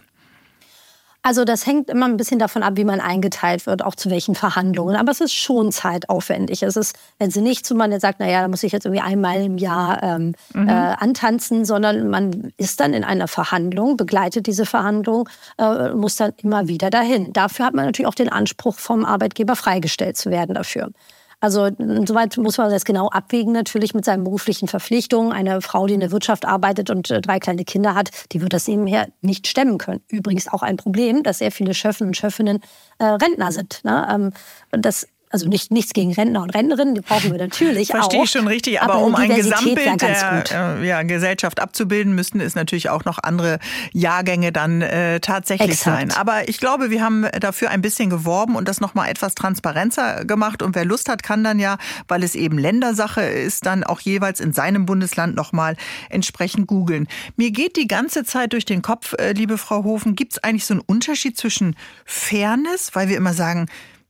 [1.21, 4.35] Also das hängt immer ein bisschen davon ab, wie man eingeteilt wird, auch zu welchen
[4.35, 4.95] Verhandlungen.
[4.95, 6.63] Aber es ist schon zeitaufwendig.
[6.63, 9.01] Es ist, wenn sie nicht zu man jetzt sagt, naja, da muss ich jetzt irgendwie
[9.01, 10.69] einmal im Jahr ähm, mhm.
[10.69, 15.27] äh, antanzen, sondern man ist dann in einer Verhandlung, begleitet diese Verhandlung,
[15.57, 17.33] äh, muss dann immer wieder dahin.
[17.33, 20.89] Dafür hat man natürlich auch den Anspruch, vom Arbeitgeber freigestellt zu werden dafür.
[21.39, 21.69] Also
[22.05, 25.31] soweit muss man das genau abwägen natürlich mit seinen beruflichen Verpflichtungen.
[25.31, 28.53] Eine Frau, die in der Wirtschaft arbeitet und äh, drei kleine Kinder hat, die wird
[28.53, 30.01] das nebenher nicht stemmen können.
[30.09, 32.61] Übrigens auch ein Problem, dass sehr viele Schöffen und Schöffinnen
[32.97, 33.83] äh, Rentner sind.
[33.83, 34.07] Ne?
[34.11, 34.31] Ähm,
[34.71, 38.03] das also nicht, nichts gegen Rentner und Rentnerinnen, die brauchen wir natürlich Verstehe auch.
[38.05, 42.39] Verstehe ich schon richtig, aber, aber um ein Gesamtbild der äh, ja, Gesellschaft abzubilden, müssten
[42.39, 43.59] es natürlich auch noch andere
[43.93, 46.11] Jahrgänge dann äh, tatsächlich Exakt.
[46.11, 46.19] sein.
[46.19, 50.63] Aber ich glaube, wir haben dafür ein bisschen geworben und das nochmal etwas transparenter gemacht.
[50.63, 54.39] Und wer Lust hat, kann dann ja, weil es eben Ländersache ist, dann auch jeweils
[54.39, 55.75] in seinem Bundesland nochmal
[56.09, 57.07] entsprechend googeln.
[57.35, 60.65] Mir geht die ganze Zeit durch den Kopf, äh, liebe Frau Hofen, gibt es eigentlich
[60.65, 63.67] so einen Unterschied zwischen Fairness, weil wir immer sagen,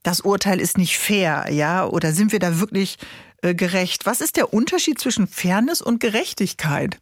[0.10, 1.86] das Urteil ist nicht fair, ja?
[1.86, 2.98] Oder sind wir da wirklich
[3.43, 4.08] äh, gerecht?
[4.08, 7.00] Was ist der Unterschied zwischen Fairness und Gerechtigkeit?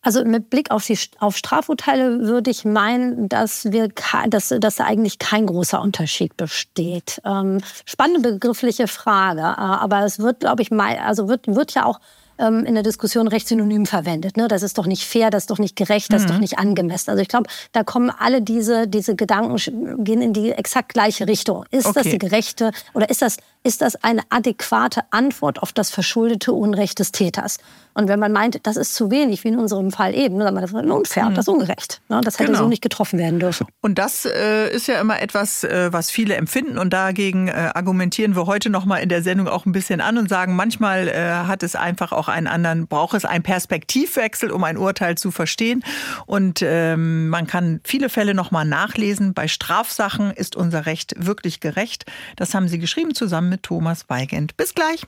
[0.00, 3.90] Also mit Blick auf, die, auf Strafurteile würde ich meinen, dass, wir,
[4.26, 7.22] dass, dass da eigentlich kein großer Unterschied besteht.
[7.24, 12.00] Ähm, spannende begriffliche Frage, äh, aber es wird, glaube ich, also wird, wird ja auch
[12.42, 14.36] ähm, in der Diskussion recht synonym verwendet.
[14.36, 14.48] Ne?
[14.48, 16.40] Das ist doch nicht fair, das ist doch nicht gerecht, das ist doch mhm.
[16.40, 17.10] nicht angemessen.
[17.10, 19.56] Also ich glaube, da kommen alle diese, diese Gedanken,
[20.04, 21.64] gehen in die exakt gleiche Richtung.
[21.70, 22.00] Ist okay.
[22.02, 26.98] das die gerechte oder ist das, ist das eine adäquate Antwort auf das verschuldete Unrecht
[26.98, 27.58] des Täters?
[27.94, 30.62] Und wenn man meint, das ist zu wenig, wie in unserem Fall eben, dann man
[30.62, 31.34] das ist unfair, mhm.
[31.34, 32.00] das ist ungerecht.
[32.08, 32.20] Ne?
[32.24, 32.64] Das hätte genau.
[32.64, 33.66] so nicht getroffen werden dürfen.
[33.82, 36.78] Und das äh, ist ja immer etwas, äh, was viele empfinden.
[36.78, 40.16] Und dagegen äh, argumentieren wir heute noch mal in der Sendung auch ein bisschen an
[40.16, 44.64] und sagen, manchmal äh, hat es einfach auch einen anderen, braucht es einen Perspektivwechsel, um
[44.64, 45.84] ein Urteil zu verstehen.
[46.26, 49.34] Und ähm, man kann viele Fälle noch mal nachlesen.
[49.34, 52.06] Bei Strafsachen ist unser Recht wirklich gerecht.
[52.36, 54.56] Das haben Sie geschrieben zusammen mit Thomas Weigand.
[54.56, 55.02] Bis gleich.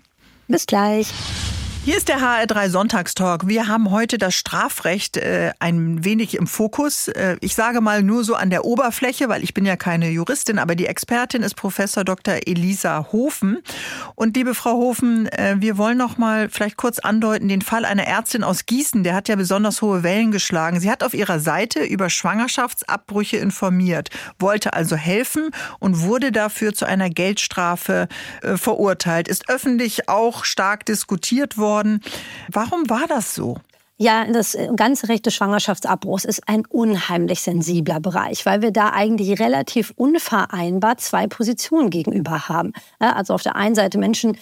[0.49, 1.09] Bis gleich.
[1.85, 3.47] Hier ist der HR3 Sonntagstalk.
[3.47, 7.09] Wir haben heute das Strafrecht äh, ein wenig im Fokus.
[7.09, 10.59] Äh, ich sage mal nur so an der Oberfläche, weil ich bin ja keine Juristin,
[10.59, 12.37] aber die Expertin ist Professor Dr.
[12.47, 13.59] Elisa Hofen.
[14.15, 18.07] Und liebe Frau Hofen, äh, wir wollen noch mal vielleicht kurz andeuten den Fall einer
[18.07, 20.81] Ärztin aus Gießen, der hat ja besonders hohe Wellen geschlagen.
[20.81, 24.09] Sie hat auf ihrer Seite über Schwangerschaftsabbrüche informiert,
[24.39, 28.09] wollte also helfen und wurde dafür zu einer Geldstrafe
[28.41, 29.29] äh, verurteilt.
[29.29, 32.01] Ist öffentlich auch stark diskutiert worden worden.
[32.51, 33.57] Warum war das so?
[33.97, 39.39] Ja, das ganze Recht des Schwangerschaftsabbruchs ist ein unheimlich sensibler Bereich, weil wir da eigentlich
[39.39, 42.73] relativ unvereinbar zwei Positionen gegenüber haben.
[42.99, 44.37] Also auf der einen Seite Menschen,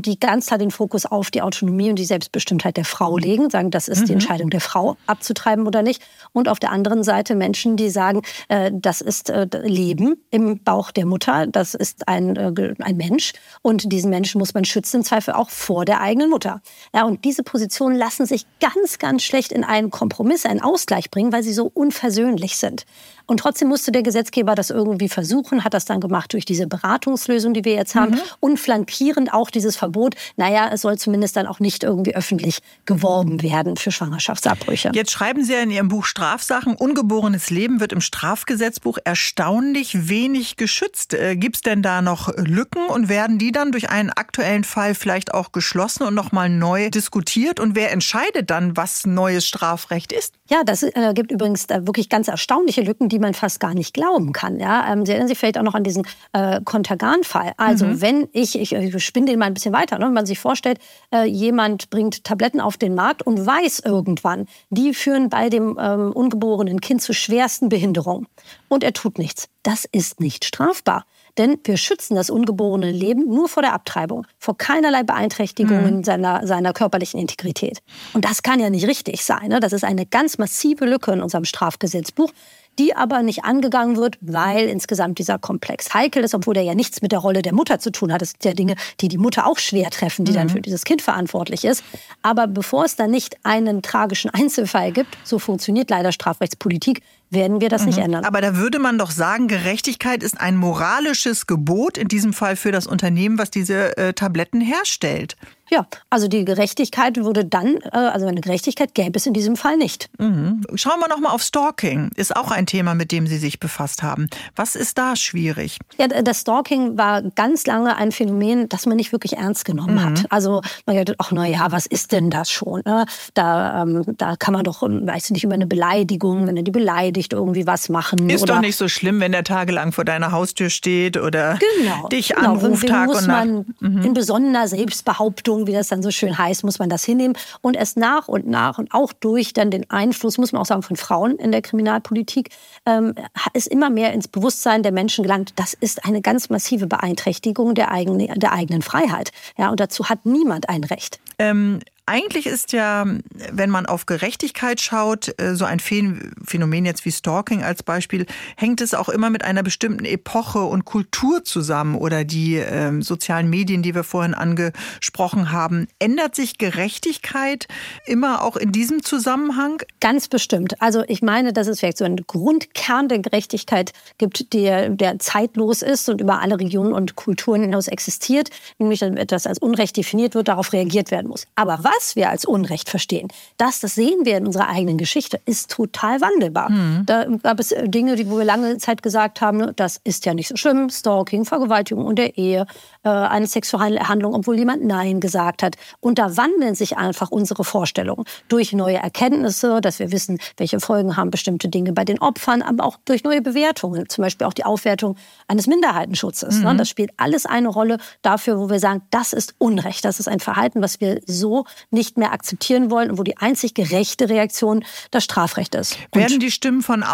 [0.00, 3.70] die ganz klar den Fokus auf die Autonomie und die Selbstbestimmtheit der Frau legen, sagen,
[3.70, 4.18] das ist die mhm.
[4.20, 6.02] Entscheidung der Frau, abzutreiben oder nicht.
[6.32, 10.90] Und auf der anderen Seite Menschen, die sagen, äh, das ist äh, Leben im Bauch
[10.90, 15.04] der Mutter, das ist ein, äh, ein Mensch und diesen Menschen muss man schützen, im
[15.04, 16.60] Zweifel auch vor der eigenen Mutter.
[16.94, 21.32] Ja, und diese Positionen lassen sich ganz, ganz schlecht in einen Kompromiss, einen Ausgleich bringen,
[21.32, 22.84] weil sie so unversöhnlich sind.
[23.28, 27.52] Und trotzdem musste der Gesetzgeber das irgendwie versuchen, hat das dann gemacht durch diese Beratungslösung,
[27.52, 28.12] die wir jetzt haben.
[28.12, 28.20] Mhm.
[28.40, 33.42] Und flankierend auch dieses Verbot, naja, es soll zumindest dann auch nicht irgendwie öffentlich geworben
[33.42, 34.92] werden für Schwangerschaftsabbrüche.
[34.94, 40.56] Jetzt schreiben Sie ja in Ihrem Buch Strafsachen, ungeborenes Leben wird im Strafgesetzbuch erstaunlich wenig
[40.56, 41.12] geschützt.
[41.12, 44.94] Äh, Gibt es denn da noch Lücken und werden die dann durch einen aktuellen Fall
[44.94, 47.60] vielleicht auch geschlossen und nochmal neu diskutiert?
[47.60, 50.32] Und wer entscheidet dann, was neues Strafrecht ist?
[50.48, 53.74] Ja, das äh, gibt übrigens äh, wirklich ganz erstaunliche Lücken, die die man fast gar
[53.74, 54.60] nicht glauben kann.
[54.60, 54.92] Ja?
[54.92, 57.52] Ähm, Sie erinnern sich vielleicht auch noch an diesen äh, Kontergan-Fall.
[57.56, 58.00] Also mhm.
[58.00, 60.06] wenn ich, ich, ich spinne den mal ein bisschen weiter, ne?
[60.06, 60.78] wenn man sich vorstellt,
[61.12, 66.12] äh, jemand bringt Tabletten auf den Markt und weiß irgendwann, die führen bei dem ähm,
[66.12, 68.26] ungeborenen Kind zu schwersten Behinderungen.
[68.68, 69.48] Und er tut nichts.
[69.64, 71.04] Das ist nicht strafbar.
[71.36, 76.04] Denn wir schützen das ungeborene Leben nur vor der Abtreibung, vor keinerlei Beeinträchtigungen mhm.
[76.04, 77.78] seiner, seiner körperlichen Integrität.
[78.12, 79.48] Und das kann ja nicht richtig sein.
[79.48, 79.60] Ne?
[79.60, 82.32] Das ist eine ganz massive Lücke in unserem Strafgesetzbuch
[82.78, 87.02] die aber nicht angegangen wird, weil insgesamt dieser Komplex heikel ist, obwohl der ja nichts
[87.02, 88.22] mit der Rolle der Mutter zu tun hat.
[88.22, 90.36] Das sind ja Dinge, die die Mutter auch schwer treffen, die mhm.
[90.36, 91.82] dann für dieses Kind verantwortlich ist.
[92.22, 97.68] Aber bevor es dann nicht einen tragischen Einzelfall gibt, so funktioniert leider Strafrechtspolitik, werden wir
[97.68, 97.88] das mhm.
[97.88, 98.24] nicht ändern.
[98.24, 102.72] Aber da würde man doch sagen, Gerechtigkeit ist ein moralisches Gebot, in diesem Fall für
[102.72, 105.36] das Unternehmen, was diese äh, Tabletten herstellt.
[105.70, 109.76] Ja, also die Gerechtigkeit würde dann, äh, also eine Gerechtigkeit gäbe es in diesem Fall
[109.76, 110.08] nicht.
[110.18, 110.62] Mhm.
[110.74, 112.10] Schauen wir noch mal auf Stalking.
[112.16, 114.28] Ist auch ein Thema, mit dem Sie sich befasst haben.
[114.56, 115.78] Was ist da schwierig?
[115.98, 120.04] Ja, das Stalking war ganz lange ein Phänomen, das man nicht wirklich ernst genommen mhm.
[120.04, 120.26] hat.
[120.30, 122.82] Also man dachte, ach na ja, was ist denn das schon?
[122.84, 123.06] Ne?
[123.34, 126.70] Da, ähm, da kann man doch, weiß ich nicht, über eine Beleidigung, wenn er die
[126.70, 128.28] beleidigt, irgendwie was machen.
[128.30, 132.30] Ist doch nicht so schlimm, wenn der tagelang vor deiner Haustür steht oder genau, dich
[132.30, 132.52] genau.
[132.52, 133.46] anruft Tag muss und Nacht.
[133.46, 134.02] Man mhm.
[134.02, 137.76] in besonderer Selbstbehauptung Erziehung, wie das dann so schön heißt, muss man das hinnehmen und
[137.76, 140.96] es nach und nach und auch durch dann den Einfluss, muss man auch sagen, von
[140.96, 142.50] Frauen in der Kriminalpolitik,
[142.86, 143.14] ähm,
[143.52, 147.90] ist immer mehr ins Bewusstsein der Menschen gelangt, das ist eine ganz massive Beeinträchtigung der
[147.90, 149.32] eigenen, der eigenen Freiheit.
[149.56, 151.20] Ja, und dazu hat niemand ein Recht.
[151.38, 153.06] Ähm, eigentlich ist ja,
[153.52, 158.80] wenn man auf Gerechtigkeit schaut, äh, so ein Phänomen jetzt wie Stalking als Beispiel, hängt
[158.80, 163.82] es auch immer mit einer bestimmten Epoche und Kultur zusammen oder die äh, sozialen Medien,
[163.82, 165.86] die wir vorhin angesprochen haben.
[165.98, 167.68] Ändert sich Gerechtigkeit
[168.06, 169.82] immer auch in diesem Zusammenhang?
[170.00, 170.80] Ganz bestimmt.
[170.80, 175.82] Also ich meine, dass es vielleicht so einen Grundkern der Gerechtigkeit gibt, der, der zeitlos
[175.82, 180.34] ist und über alle Regionen und Kulturen hinaus existiert, nämlich dass etwas als Unrecht definiert
[180.34, 181.46] wird, darauf reagiert werden muss.
[181.54, 185.40] Aber was was wir als Unrecht verstehen, das, das sehen wir in unserer eigenen Geschichte,
[185.46, 186.70] ist total wandelbar.
[186.70, 187.02] Mhm.
[187.06, 190.32] Da gab es äh, Dinge, die, wo wir lange Zeit gesagt haben, das ist ja
[190.32, 192.66] nicht so schlimm, Stalking, Vergewaltigung und der Ehe,
[193.08, 195.76] eine sexuelle Handlung, obwohl jemand Nein gesagt hat.
[196.00, 201.16] Und da wandeln sich einfach unsere Vorstellungen durch neue Erkenntnisse, dass wir wissen, welche Folgen
[201.16, 204.64] haben bestimmte Dinge bei den Opfern, aber auch durch neue Bewertungen, zum Beispiel auch die
[204.64, 206.60] Aufwertung eines Minderheitenschutzes.
[206.60, 206.72] Ne?
[206.72, 206.78] Mhm.
[206.78, 210.40] Das spielt alles eine Rolle dafür, wo wir sagen, das ist Unrecht, das ist ein
[210.40, 215.24] Verhalten, was wir so nicht mehr akzeptieren wollen und wo die einzig gerechte Reaktion das
[215.24, 215.96] Strafrecht ist.
[216.10, 217.06] Und Werden die Stimmen von äh,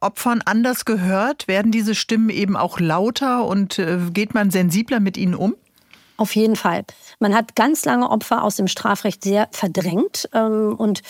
[0.00, 1.48] Opfern anders gehört?
[1.48, 5.54] Werden diese Stimmen eben auch lauter und äh, geht man sensibler mit ihnen um?
[6.16, 6.84] Auf jeden Fall.
[7.20, 11.02] Man hat ganz lange Opfer aus dem Strafrecht sehr verdrängt ähm, und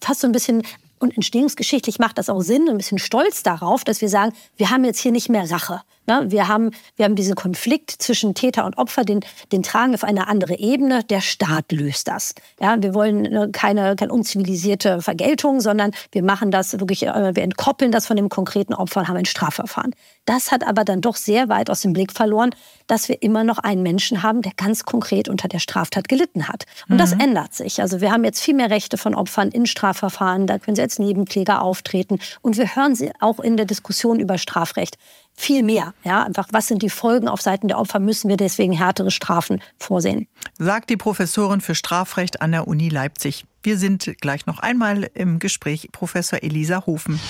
[0.00, 0.62] fast so ein bisschen
[0.98, 4.84] und entstehungsgeschichtlich macht das auch Sinn, ein bisschen stolz darauf, dass wir sagen, wir haben
[4.84, 5.82] jetzt hier nicht mehr Rache.
[6.06, 6.26] Ne?
[6.28, 9.20] Wir, haben, wir haben diesen Konflikt zwischen Täter und Opfer, den,
[9.52, 11.04] den tragen wir auf eine andere Ebene.
[11.04, 12.34] Der Staat löst das.
[12.60, 17.42] Ja, wir wollen ne, keine, keine unzivilisierte Vergeltung, sondern wir machen das wirklich, äh, wir
[17.42, 19.94] entkoppeln das von dem konkreten Opfer und haben ein Strafverfahren.
[20.26, 22.50] Das hat aber dann doch sehr weit aus dem Blick verloren,
[22.88, 26.64] dass wir immer noch einen Menschen haben, der ganz konkret unter der Straftat gelitten hat.
[26.88, 26.98] Und mhm.
[26.98, 27.80] das ändert sich.
[27.80, 30.46] Also wir haben jetzt viel mehr Rechte von Opfern in Strafverfahren.
[30.46, 32.18] Da können sie als Nebenkläger auftreten.
[32.42, 34.98] Und wir hören sie auch in der Diskussion über Strafrecht
[35.36, 35.94] viel mehr.
[36.02, 37.98] Ja, einfach, was sind die Folgen auf Seiten der Opfer?
[37.98, 40.26] Müssen wir deswegen härtere Strafen vorsehen?
[40.58, 43.44] Sagt die Professorin für Strafrecht an der Uni Leipzig.
[43.62, 47.20] Wir sind gleich noch einmal im Gespräch, Professor Elisa Hofen.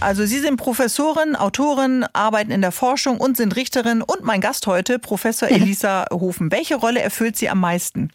[0.00, 4.02] Also Sie sind Professorin, Autorin, arbeiten in der Forschung und sind Richterin.
[4.02, 6.52] Und mein Gast heute, Professor Elisa Hofen.
[6.52, 8.10] Welche Rolle erfüllt Sie am meisten?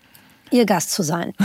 [0.51, 1.33] Ihr Gast zu sein.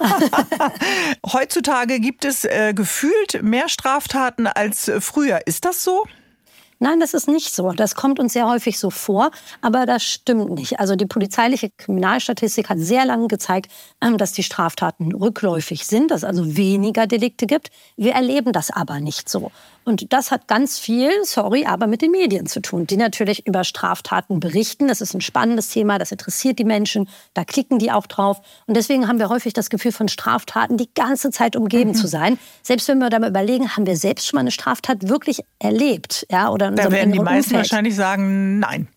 [1.32, 5.46] Heutzutage gibt es äh, gefühlt mehr Straftaten als früher.
[5.46, 6.04] Ist das so?
[6.78, 7.72] Nein, das ist nicht so.
[7.72, 10.80] Das kommt uns sehr häufig so vor, aber das stimmt nicht.
[10.80, 13.70] Also die polizeiliche Kriminalstatistik hat sehr lange gezeigt,
[14.00, 17.70] ähm, dass die Straftaten rückläufig sind, dass es also weniger Delikte gibt.
[17.96, 19.50] Wir erleben das aber nicht so.
[19.84, 23.64] Und das hat ganz viel, sorry, aber mit den Medien zu tun, die natürlich über
[23.64, 24.88] Straftaten berichten.
[24.88, 28.40] Das ist ein spannendes Thema, das interessiert die Menschen, da klicken die auch drauf.
[28.66, 31.94] Und deswegen haben wir häufig das Gefühl von Straftaten die ganze Zeit umgeben mhm.
[31.94, 32.38] zu sein.
[32.62, 36.26] Selbst wenn wir da mal überlegen, haben wir selbst schon mal eine Straftat wirklich erlebt?
[36.30, 37.70] Ja, oder da werden die meisten Umfeld?
[37.70, 38.88] wahrscheinlich sagen, nein.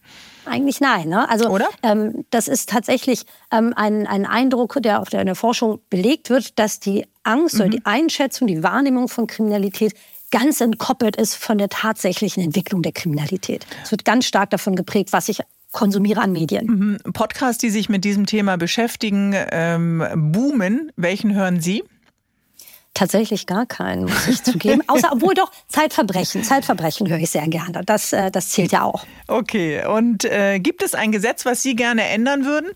[0.45, 1.09] Eigentlich nein.
[1.09, 1.29] Ne?
[1.29, 1.57] Also?
[1.83, 6.29] Ähm, das ist tatsächlich ähm, ein, ein Eindruck, der auf der, in der Forschung belegt
[6.29, 7.61] wird, dass die Angst mhm.
[7.61, 9.93] oder die Einschätzung, die Wahrnehmung von Kriminalität
[10.31, 13.65] ganz entkoppelt ist von der tatsächlichen Entwicklung der Kriminalität.
[13.83, 16.99] Es wird ganz stark davon geprägt, was ich konsumiere an Medien.
[17.05, 17.13] Mhm.
[17.13, 20.91] Podcasts, die sich mit diesem Thema beschäftigen, ähm, boomen.
[20.95, 21.83] Welchen hören Sie?
[22.93, 24.81] Tatsächlich gar keinen, muss ich zugeben.
[24.87, 26.43] Außer, obwohl doch, Zeitverbrechen.
[26.43, 27.83] Zeitverbrechen höre ich sehr gerne.
[27.85, 29.05] Das, äh, das zählt ja auch.
[29.27, 29.85] Okay.
[29.85, 32.71] Und äh, gibt es ein Gesetz, was Sie gerne ändern würden?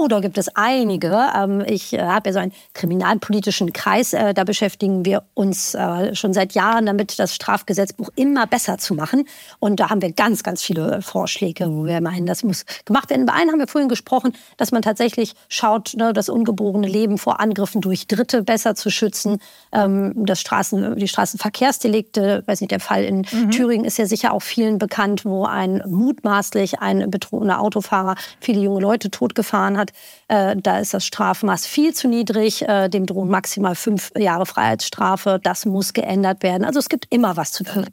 [0.00, 1.18] Oh, da gibt es einige.
[1.34, 4.12] Ähm, ich äh, habe ja so einen kriminalpolitischen Kreis.
[4.12, 8.94] Äh, da beschäftigen wir uns äh, schon seit Jahren damit, das Strafgesetzbuch immer besser zu
[8.94, 9.24] machen.
[9.58, 13.26] Und da haben wir ganz, ganz viele Vorschläge, wo wir meinen, das muss gemacht werden.
[13.26, 17.40] Bei einem haben wir vorhin gesprochen, dass man tatsächlich schaut, ne, das ungeborene Leben vor
[17.40, 19.38] Angriffen durch Dritte besser zu schützen.
[19.72, 23.50] Ähm, das Straßen, die Straßenverkehrsdelikte, weiß nicht, der Fall in mhm.
[23.50, 28.80] Thüringen ist ja sicher auch vielen bekannt, wo ein mutmaßlich ein betrunkener Autofahrer viele junge
[28.80, 29.87] Leute totgefahren hat.
[30.28, 32.68] Äh, da ist das Strafmaß viel zu niedrig.
[32.68, 35.40] Äh, dem drohen maximal fünf Jahre Freiheitsstrafe.
[35.42, 36.64] Das muss geändert werden.
[36.64, 37.86] Also es gibt immer was zu tun.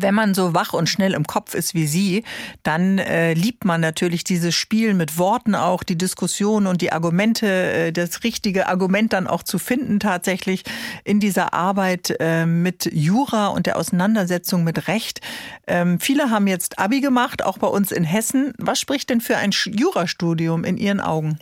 [0.00, 2.24] Wenn man so wach und schnell im Kopf ist wie Sie,
[2.62, 7.46] dann äh, liebt man natürlich dieses Spiel mit Worten auch, die Diskussion und die Argumente,
[7.46, 10.62] äh, das richtige Argument dann auch zu finden tatsächlich
[11.04, 15.20] in dieser Arbeit äh, mit Jura und der Auseinandersetzung mit Recht.
[15.66, 18.52] Ähm, viele haben jetzt Abi gemacht, auch bei uns in Hessen.
[18.58, 21.38] Was spricht denn für ein Jurastudium in Ihren Augen?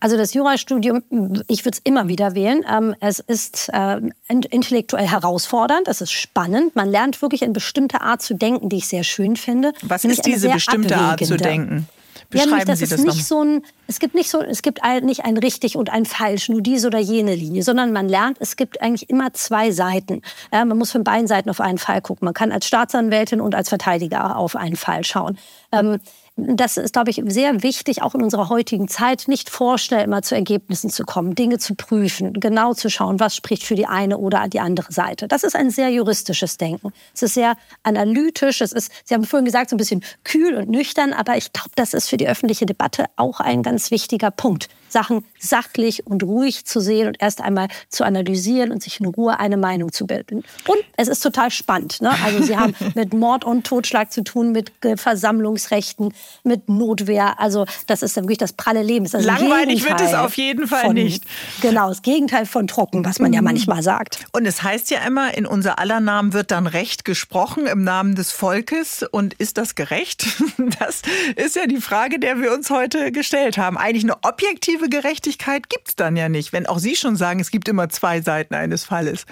[0.00, 1.02] Also das Jurastudium,
[1.48, 2.64] ich würde es immer wieder wählen.
[2.70, 6.76] Ähm, es ist äh, intellektuell herausfordernd, es ist spannend.
[6.76, 9.72] Man lernt wirklich eine bestimmte Art zu denken, die ich sehr schön finde.
[9.82, 11.88] Was ist diese bestimmte Art zu denken?
[12.30, 14.80] Beschreiben ja, nämlich, das Sie das nicht so ein, es gibt nicht so, es gibt
[15.02, 18.56] nicht ein richtig und ein falsch, nur diese oder jene Linie, sondern man lernt, es
[18.56, 20.20] gibt eigentlich immer zwei Seiten.
[20.52, 22.26] Ja, man muss von beiden Seiten auf einen Fall gucken.
[22.26, 25.38] Man kann als Staatsanwältin und als Verteidiger auf einen Fall schauen.
[25.72, 26.00] Ähm,
[26.38, 30.36] das ist, glaube ich, sehr wichtig, auch in unserer heutigen Zeit, nicht vorschnell immer zu
[30.36, 34.46] Ergebnissen zu kommen, Dinge zu prüfen, genau zu schauen, was spricht für die eine oder
[34.48, 35.26] die andere Seite.
[35.26, 36.92] Das ist ein sehr juristisches Denken.
[37.12, 40.68] Es ist sehr analytisch, es ist, Sie haben vorhin gesagt, so ein bisschen kühl und
[40.68, 44.68] nüchtern, aber ich glaube, das ist für die öffentliche Debatte auch ein ganz wichtiger Punkt.
[44.88, 49.38] Sachen sachlich und ruhig zu sehen und erst einmal zu analysieren und sich in Ruhe
[49.38, 50.44] eine Meinung zu bilden.
[50.66, 52.00] Und es ist total spannend.
[52.00, 52.10] Ne?
[52.24, 56.12] Also Sie haben mit Mord und Totschlag zu tun, mit Versammlungsrechten,
[56.44, 57.38] mit Notwehr.
[57.40, 59.08] Also das ist wirklich das pralle Leben.
[59.10, 61.24] Das Langweilig wird es auf jeden Fall von, nicht.
[61.60, 63.46] Genau, das Gegenteil von trocken, was man ja mhm.
[63.46, 64.26] manchmal sagt.
[64.32, 68.14] Und es heißt ja immer, in unser aller Namen wird dann Recht gesprochen im Namen
[68.14, 69.04] des Volkes.
[69.10, 70.26] Und ist das gerecht?
[70.80, 71.02] Das
[71.36, 73.78] ist ja die Frage, der wir uns heute gestellt haben.
[73.78, 77.50] Eigentlich eine objektive Gerechtigkeit gibt es dann ja nicht, wenn auch Sie schon sagen, es
[77.50, 79.26] gibt immer zwei Seiten eines Falles.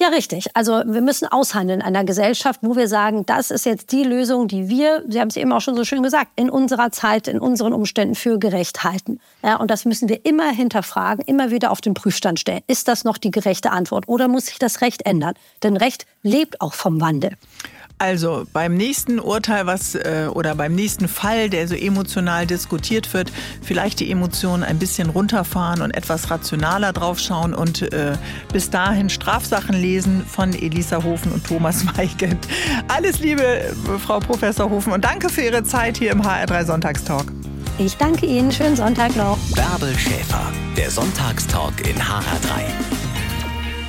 [0.00, 0.48] Ja, richtig.
[0.54, 4.48] Also wir müssen aushandeln in einer Gesellschaft, wo wir sagen, das ist jetzt die Lösung,
[4.48, 7.38] die wir, Sie haben es eben auch schon so schön gesagt, in unserer Zeit, in
[7.38, 9.20] unseren Umständen für gerecht halten.
[9.42, 12.62] Ja, und das müssen wir immer hinterfragen, immer wieder auf den Prüfstand stellen.
[12.66, 15.34] Ist das noch die gerechte Antwort oder muss sich das Recht ändern?
[15.62, 17.30] Denn Recht lebt auch vom Wandel.
[17.98, 23.32] Also beim nächsten Urteil, was äh, oder beim nächsten Fall, der so emotional diskutiert wird,
[23.62, 28.16] vielleicht die Emotionen ein bisschen runterfahren und etwas rationaler draufschauen und äh,
[28.52, 32.46] bis dahin Strafsachen lesen von Elisa Hofen und Thomas Weigand.
[32.88, 33.74] Alles Liebe,
[34.04, 37.32] Frau Professor Hofen, und danke für Ihre Zeit hier im HR3 Sonntagstalk.
[37.78, 38.52] Ich danke Ihnen.
[38.52, 39.38] Schönen Sonntag noch.
[39.54, 43.03] Bärbel Schäfer, der Sonntagstalk in HR3.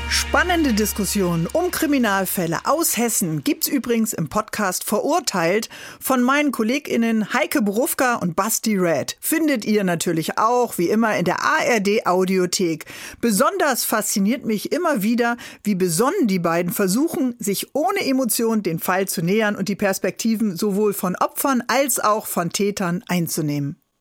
[0.08, 7.62] Spannende Diskussionen um Kriminalfälle aus Hessen gibt's übrigens im Podcast Verurteilt von meinen KollegInnen Heike
[7.62, 9.18] Borufka und Basti Red.
[9.20, 12.86] Findet ihr natürlich auch, wie immer, in der ARD Audiothek.
[13.22, 19.08] Besonders fasziniert mich immer wieder, wie besonnen die beiden versuchen, sich ohne Emotion den Fall
[19.08, 23.82] zu nähern und die Perspektiven sowohl von Opfern als auch von Tätern einzunehmen.